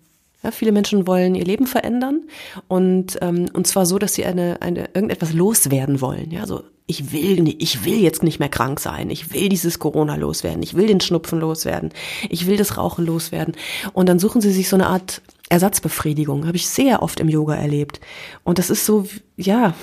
Ja, 0.42 0.52
viele 0.52 0.70
Menschen 0.70 1.06
wollen 1.06 1.34
ihr 1.34 1.44
Leben 1.44 1.66
verändern 1.66 2.22
und 2.68 3.18
ähm, 3.22 3.46
und 3.52 3.66
zwar 3.66 3.86
so, 3.86 3.98
dass 3.98 4.14
sie 4.14 4.24
eine 4.24 4.62
eine 4.62 4.90
irgendetwas 4.94 5.32
loswerden 5.32 6.00
wollen. 6.00 6.30
Ja, 6.30 6.46
so 6.46 6.62
ich 6.86 7.10
will 7.10 7.56
ich 7.58 7.84
will 7.84 8.00
jetzt 8.00 8.22
nicht 8.22 8.38
mehr 8.38 8.48
krank 8.48 8.78
sein. 8.78 9.10
Ich 9.10 9.32
will 9.32 9.48
dieses 9.48 9.80
Corona 9.80 10.14
loswerden. 10.14 10.62
Ich 10.62 10.74
will 10.74 10.86
den 10.86 11.00
Schnupfen 11.00 11.40
loswerden. 11.40 11.90
Ich 12.30 12.46
will 12.46 12.56
das 12.56 12.76
Rauchen 12.76 13.04
loswerden. 13.04 13.56
Und 13.92 14.08
dann 14.08 14.20
suchen 14.20 14.40
sie 14.40 14.52
sich 14.52 14.68
so 14.68 14.76
eine 14.76 14.86
Art 14.86 15.22
Ersatzbefriedigung. 15.48 16.46
Habe 16.46 16.56
ich 16.56 16.68
sehr 16.68 17.02
oft 17.02 17.18
im 17.18 17.28
Yoga 17.28 17.56
erlebt. 17.56 18.00
Und 18.44 18.58
das 18.58 18.70
ist 18.70 18.86
so, 18.86 19.06
ja, 19.36 19.74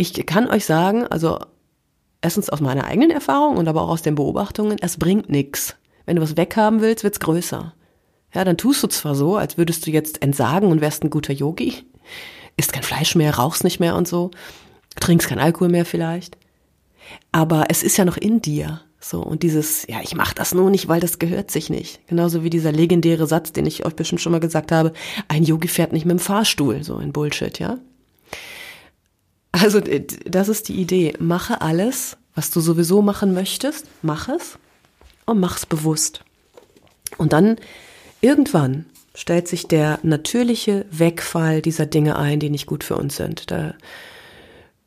ich 0.00 0.26
kann 0.26 0.48
euch 0.48 0.64
sagen, 0.64 1.06
also 1.06 1.38
erstens 2.22 2.48
aus 2.48 2.60
meiner 2.60 2.86
eigenen 2.86 3.10
Erfahrung 3.10 3.58
und 3.58 3.68
aber 3.68 3.82
auch 3.82 3.90
aus 3.90 4.02
den 4.02 4.14
Beobachtungen, 4.14 4.78
es 4.80 4.96
bringt 4.96 5.28
nichts. 5.28 5.76
Wenn 6.06 6.16
du 6.16 6.22
was 6.22 6.38
weghaben 6.38 6.80
willst, 6.80 7.04
wird's 7.04 7.20
größer. 7.20 7.74
Ja, 8.34 8.44
dann 8.44 8.56
tust 8.56 8.82
du 8.82 8.86
zwar 8.86 9.14
so, 9.14 9.36
als 9.36 9.58
würdest 9.58 9.86
du 9.86 9.90
jetzt 9.90 10.22
entsagen 10.22 10.70
und 10.70 10.80
wärst 10.80 11.04
ein 11.04 11.10
guter 11.10 11.34
Yogi, 11.34 11.74
isst 12.56 12.72
kein 12.72 12.82
Fleisch 12.82 13.14
mehr, 13.14 13.36
rauchst 13.36 13.62
nicht 13.62 13.78
mehr 13.78 13.94
und 13.94 14.08
so, 14.08 14.30
trinkst 15.00 15.28
kein 15.28 15.38
Alkohol 15.38 15.68
mehr 15.68 15.84
vielleicht, 15.84 16.38
aber 17.30 17.66
es 17.68 17.82
ist 17.82 17.96
ja 17.96 18.04
noch 18.04 18.16
in 18.16 18.40
dir. 18.40 18.80
So, 19.02 19.22
und 19.22 19.42
dieses, 19.42 19.86
ja, 19.86 20.00
ich 20.02 20.14
mach 20.14 20.34
das 20.34 20.54
nur 20.54 20.70
nicht, 20.70 20.86
weil 20.86 21.00
das 21.00 21.18
gehört 21.18 21.50
sich 21.50 21.70
nicht. 21.70 22.06
Genauso 22.06 22.44
wie 22.44 22.50
dieser 22.50 22.70
legendäre 22.70 23.26
Satz, 23.26 23.50
den 23.50 23.64
ich 23.64 23.86
euch 23.86 23.96
bestimmt 23.96 24.20
schon 24.20 24.32
mal 24.32 24.40
gesagt 24.40 24.72
habe, 24.72 24.92
ein 25.26 25.42
Yogi 25.42 25.68
fährt 25.68 25.92
nicht 25.92 26.04
mit 26.04 26.18
dem 26.18 26.20
Fahrstuhl, 26.20 26.84
so 26.84 26.96
ein 26.96 27.12
Bullshit, 27.12 27.58
ja. 27.58 27.78
Also, 29.52 29.80
das 29.80 30.48
ist 30.48 30.68
die 30.68 30.80
Idee. 30.80 31.14
Mache 31.18 31.60
alles, 31.60 32.16
was 32.34 32.50
du 32.50 32.60
sowieso 32.60 33.02
machen 33.02 33.34
möchtest, 33.34 33.86
mach 34.02 34.28
es 34.28 34.58
und 35.26 35.40
mach's 35.40 35.66
bewusst. 35.66 36.22
Und 37.18 37.32
dann 37.32 37.56
Irgendwann 38.20 38.86
stellt 39.14 39.48
sich 39.48 39.66
der 39.66 39.98
natürliche 40.02 40.84
Wegfall 40.90 41.62
dieser 41.62 41.86
Dinge 41.86 42.16
ein, 42.16 42.38
die 42.38 42.50
nicht 42.50 42.66
gut 42.66 42.84
für 42.84 42.96
uns 42.96 43.16
sind. 43.16 43.50
Da, 43.50 43.74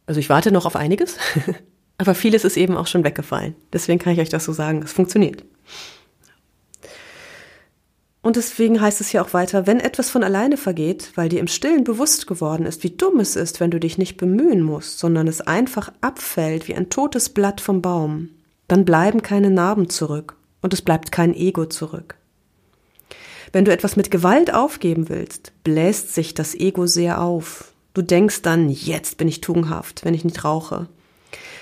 also 0.05 0.19
ich 0.19 0.29
warte 0.29 0.51
noch 0.51 0.65
auf 0.65 0.75
einiges, 0.75 1.17
aber 1.97 2.15
vieles 2.15 2.45
ist 2.45 2.57
eben 2.57 2.77
auch 2.77 2.87
schon 2.87 3.03
weggefallen. 3.03 3.55
Deswegen 3.71 3.99
kann 3.99 4.13
ich 4.13 4.19
euch 4.19 4.29
das 4.29 4.45
so 4.45 4.53
sagen, 4.53 4.83
es 4.83 4.93
funktioniert. 4.93 5.43
Und 8.23 8.37
deswegen 8.37 8.79
heißt 8.79 9.01
es 9.01 9.11
ja 9.11 9.21
auch 9.21 9.33
weiter, 9.33 9.67
wenn 9.67 9.81
etwas 9.81 10.09
von 10.09 10.23
alleine 10.23 10.55
vergeht, 10.55 11.11
weil 11.15 11.27
dir 11.27 11.41
im 11.41 11.49
Stillen 11.49 11.83
bewusst 11.83 12.25
geworden 12.25 12.65
ist, 12.65 12.81
wie 12.81 12.89
dumm 12.89 13.19
es 13.19 13.35
ist, 13.35 13.59
wenn 13.59 13.69
du 13.69 13.81
dich 13.81 13.97
nicht 13.97 14.15
bemühen 14.15 14.63
musst, 14.63 14.97
sondern 14.97 15.27
es 15.27 15.41
einfach 15.41 15.91
abfällt 15.99 16.69
wie 16.69 16.73
ein 16.73 16.89
totes 16.89 17.29
Blatt 17.29 17.59
vom 17.59 17.81
Baum, 17.81 18.29
dann 18.69 18.85
bleiben 18.85 19.21
keine 19.21 19.51
Narben 19.51 19.89
zurück 19.89 20.37
und 20.61 20.73
es 20.73 20.81
bleibt 20.81 21.11
kein 21.11 21.35
Ego 21.35 21.65
zurück. 21.65 22.15
Wenn 23.51 23.65
du 23.65 23.73
etwas 23.73 23.97
mit 23.97 24.09
Gewalt 24.09 24.53
aufgeben 24.53 25.09
willst, 25.09 25.51
bläst 25.65 26.15
sich 26.15 26.33
das 26.33 26.55
Ego 26.55 26.87
sehr 26.87 27.21
auf. 27.21 27.73
Du 27.93 28.01
denkst 28.01 28.41
dann, 28.41 28.69
jetzt 28.69 29.17
bin 29.17 29.27
ich 29.27 29.41
tugendhaft, 29.41 30.05
wenn 30.05 30.13
ich 30.13 30.23
nicht 30.23 30.45
rauche. 30.45 30.87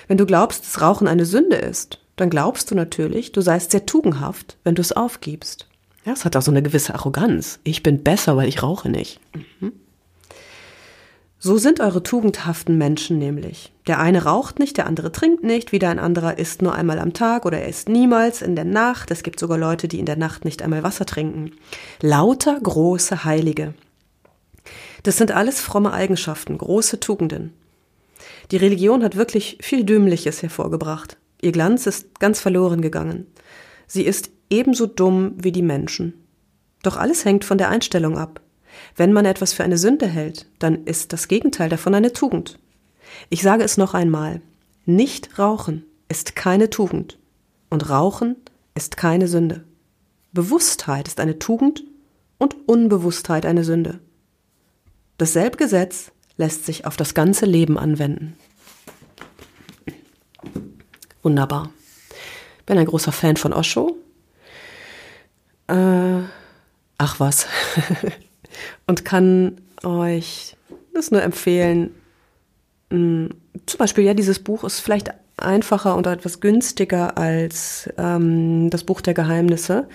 Wenn 0.06 0.16
du 0.16 0.26
glaubst, 0.26 0.64
dass 0.64 0.80
Rauchen 0.80 1.08
eine 1.08 1.26
Sünde 1.26 1.56
ist, 1.56 1.98
dann 2.14 2.30
glaubst 2.30 2.70
du 2.70 2.76
natürlich, 2.76 3.32
du 3.32 3.40
seist 3.40 3.72
sehr 3.72 3.84
tugendhaft, 3.84 4.58
wenn 4.62 4.76
du 4.76 4.80
es 4.80 4.92
aufgibst. 4.92 5.66
Ja, 6.04 6.12
es 6.12 6.24
hat 6.24 6.36
auch 6.36 6.42
so 6.42 6.50
eine 6.50 6.62
gewisse 6.62 6.94
Arroganz. 6.94 7.60
Ich 7.64 7.82
bin 7.82 8.02
besser, 8.02 8.36
weil 8.36 8.48
ich 8.48 8.62
rauche 8.62 8.88
nicht. 8.88 9.20
Mhm. 9.60 9.72
So 11.44 11.58
sind 11.58 11.80
eure 11.80 12.04
tugendhaften 12.04 12.78
Menschen 12.78 13.18
nämlich. 13.18 13.72
Der 13.88 13.98
eine 13.98 14.22
raucht 14.24 14.60
nicht, 14.60 14.76
der 14.76 14.86
andere 14.86 15.10
trinkt 15.10 15.42
nicht, 15.42 15.72
wieder 15.72 15.88
ein 15.88 15.98
anderer 15.98 16.38
isst 16.38 16.62
nur 16.62 16.72
einmal 16.72 17.00
am 17.00 17.14
Tag 17.14 17.44
oder 17.44 17.58
er 17.58 17.68
isst 17.68 17.88
niemals 17.88 18.42
in 18.42 18.54
der 18.54 18.64
Nacht. 18.64 19.10
Es 19.10 19.24
gibt 19.24 19.40
sogar 19.40 19.58
Leute, 19.58 19.88
die 19.88 19.98
in 19.98 20.06
der 20.06 20.16
Nacht 20.16 20.44
nicht 20.44 20.62
einmal 20.62 20.84
Wasser 20.84 21.04
trinken. 21.04 21.50
Lauter 22.00 22.60
große 22.60 23.24
Heilige. 23.24 23.74
Das 25.02 25.16
sind 25.16 25.32
alles 25.32 25.60
fromme 25.60 25.92
Eigenschaften, 25.92 26.56
große 26.58 27.00
Tugenden. 27.00 27.52
Die 28.52 28.56
Religion 28.56 29.02
hat 29.02 29.16
wirklich 29.16 29.58
viel 29.60 29.82
Dümmliches 29.82 30.42
hervorgebracht. 30.42 31.16
Ihr 31.40 31.50
Glanz 31.50 31.86
ist 31.86 32.20
ganz 32.20 32.38
verloren 32.38 32.82
gegangen. 32.82 33.26
Sie 33.88 34.04
ist 34.04 34.30
ebenso 34.52 34.86
dumm 34.86 35.34
wie 35.38 35.50
die 35.50 35.62
Menschen. 35.62 36.14
Doch 36.82 36.96
alles 36.96 37.24
hängt 37.24 37.44
von 37.44 37.58
der 37.58 37.70
Einstellung 37.70 38.18
ab. 38.18 38.40
Wenn 38.96 39.12
man 39.12 39.24
etwas 39.24 39.52
für 39.52 39.64
eine 39.64 39.78
Sünde 39.78 40.06
hält, 40.06 40.46
dann 40.58 40.84
ist 40.84 41.12
das 41.12 41.28
Gegenteil 41.28 41.68
davon 41.68 41.94
eine 41.94 42.12
Tugend. 42.12 42.58
Ich 43.30 43.42
sage 43.42 43.64
es 43.64 43.76
noch 43.76 43.94
einmal. 43.94 44.40
Nicht 44.84 45.38
rauchen 45.38 45.84
ist 46.08 46.36
keine 46.36 46.70
Tugend 46.70 47.18
und 47.70 47.88
Rauchen 47.88 48.36
ist 48.74 48.96
keine 48.96 49.28
Sünde. 49.28 49.64
Bewusstheit 50.32 51.08
ist 51.08 51.20
eine 51.20 51.38
Tugend 51.38 51.84
und 52.38 52.56
Unbewusstheit 52.66 53.46
eine 53.46 53.64
Sünde. 53.64 54.00
Dasselbe 55.18 55.56
Gesetz 55.56 56.10
lässt 56.36 56.66
sich 56.66 56.86
auf 56.86 56.96
das 56.96 57.14
ganze 57.14 57.46
Leben 57.46 57.78
anwenden. 57.78 58.36
Wunderbar. 61.22 61.70
Bin 62.66 62.78
ein 62.78 62.86
großer 62.86 63.12
Fan 63.12 63.36
von 63.36 63.52
Osho. 63.52 64.01
Äh, 65.72 66.22
ach 66.98 67.20
was. 67.20 67.46
und 68.86 69.04
kann 69.04 69.60
euch 69.82 70.56
das 70.94 71.10
nur 71.10 71.22
empfehlen. 71.22 71.94
Hm, 72.90 73.30
zum 73.66 73.78
Beispiel, 73.78 74.04
ja, 74.04 74.14
dieses 74.14 74.38
Buch 74.38 74.64
ist 74.64 74.80
vielleicht 74.80 75.12
einfacher 75.38 75.96
und 75.96 76.06
etwas 76.06 76.40
günstiger 76.40 77.16
als 77.16 77.88
ähm, 77.96 78.68
das 78.70 78.84
Buch 78.84 79.00
der 79.00 79.14
Geheimnisse. 79.14 79.88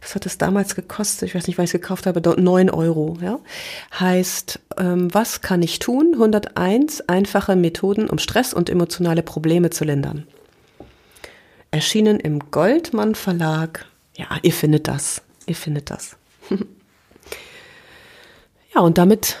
Was 0.00 0.14
hat 0.14 0.26
es 0.26 0.38
damals 0.38 0.74
gekostet? 0.74 1.28
Ich 1.28 1.34
weiß 1.34 1.46
nicht, 1.46 1.58
weil 1.58 1.64
ich 1.64 1.74
es 1.74 1.80
gekauft 1.80 2.06
habe. 2.06 2.20
9 2.20 2.70
Euro. 2.70 3.16
Ja? 3.20 3.38
Heißt, 3.98 4.60
ähm, 4.78 5.12
was 5.12 5.42
kann 5.42 5.62
ich 5.62 5.78
tun? 5.78 6.12
101 6.14 7.02
einfache 7.02 7.54
Methoden, 7.54 8.08
um 8.08 8.18
Stress 8.18 8.54
und 8.54 8.70
emotionale 8.70 9.22
Probleme 9.22 9.70
zu 9.70 9.84
lindern. 9.84 10.26
Erschienen 11.70 12.18
im 12.18 12.50
Goldmann 12.50 13.14
Verlag. 13.14 13.87
Ja, 14.18 14.26
ihr 14.42 14.52
findet 14.52 14.88
das. 14.88 15.22
Ihr 15.46 15.56
findet 15.56 15.90
das. 15.90 16.16
Ja, 18.74 18.82
und 18.82 18.98
damit 18.98 19.38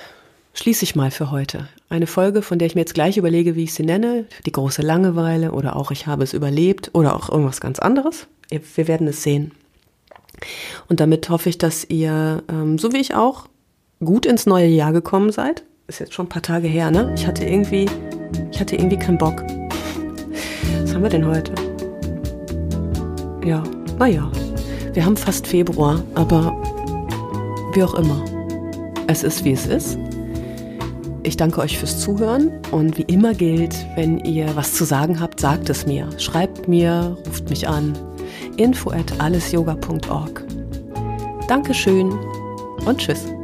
schließe 0.54 0.82
ich 0.84 0.96
mal 0.96 1.10
für 1.10 1.30
heute. 1.30 1.68
Eine 1.90 2.06
Folge, 2.06 2.40
von 2.40 2.58
der 2.58 2.66
ich 2.66 2.74
mir 2.74 2.80
jetzt 2.80 2.94
gleich 2.94 3.18
überlege, 3.18 3.54
wie 3.54 3.64
ich 3.64 3.74
sie 3.74 3.84
nenne. 3.84 4.24
Die 4.46 4.52
große 4.52 4.80
Langeweile 4.80 5.52
oder 5.52 5.76
auch 5.76 5.90
ich 5.90 6.06
habe 6.06 6.24
es 6.24 6.32
überlebt 6.32 6.90
oder 6.94 7.14
auch 7.14 7.28
irgendwas 7.28 7.60
ganz 7.60 7.78
anderes. 7.78 8.26
Wir 8.48 8.88
werden 8.88 9.06
es 9.06 9.22
sehen. 9.22 9.52
Und 10.88 11.00
damit 11.00 11.28
hoffe 11.28 11.50
ich, 11.50 11.58
dass 11.58 11.84
ihr, 11.84 12.42
ähm, 12.48 12.78
so 12.78 12.92
wie 12.92 12.98
ich 12.98 13.14
auch, 13.14 13.48
gut 14.00 14.24
ins 14.24 14.46
neue 14.46 14.68
Jahr 14.68 14.92
gekommen 14.92 15.30
seid. 15.30 15.62
Ist 15.86 16.00
jetzt 16.00 16.14
schon 16.14 16.26
ein 16.26 16.30
paar 16.30 16.42
Tage 16.42 16.66
her, 16.66 16.90
ne? 16.90 17.12
Ich 17.14 17.26
hatte 17.26 17.44
irgendwie, 17.44 17.86
ich 18.50 18.58
hatte 18.58 18.76
irgendwie 18.76 18.98
keinen 18.98 19.18
Bock. 19.18 19.42
Was 20.82 20.94
haben 20.94 21.02
wir 21.02 21.10
denn 21.10 21.26
heute? 21.26 21.52
Ja, 23.44 23.62
naja. 23.98 24.32
Wir 24.98 25.06
haben 25.06 25.16
fast 25.16 25.46
Februar, 25.46 26.02
aber 26.16 26.60
wie 27.72 27.84
auch 27.84 27.94
immer. 27.94 28.20
Es 29.06 29.22
ist, 29.22 29.44
wie 29.44 29.52
es 29.52 29.64
ist. 29.64 29.96
Ich 31.22 31.36
danke 31.36 31.60
euch 31.60 31.78
fürs 31.78 32.00
Zuhören 32.00 32.50
und 32.72 32.98
wie 32.98 33.02
immer 33.02 33.32
gilt, 33.32 33.76
wenn 33.94 34.18
ihr 34.24 34.56
was 34.56 34.74
zu 34.74 34.84
sagen 34.84 35.20
habt, 35.20 35.38
sagt 35.38 35.70
es 35.70 35.86
mir. 35.86 36.08
Schreibt 36.18 36.66
mir, 36.66 37.16
ruft 37.28 37.48
mich 37.48 37.68
an. 37.68 37.96
info 38.56 38.90
at 38.90 39.20
allesyoga.org. 39.20 40.44
Dankeschön 41.46 42.12
und 42.84 42.98
tschüss. 42.98 43.37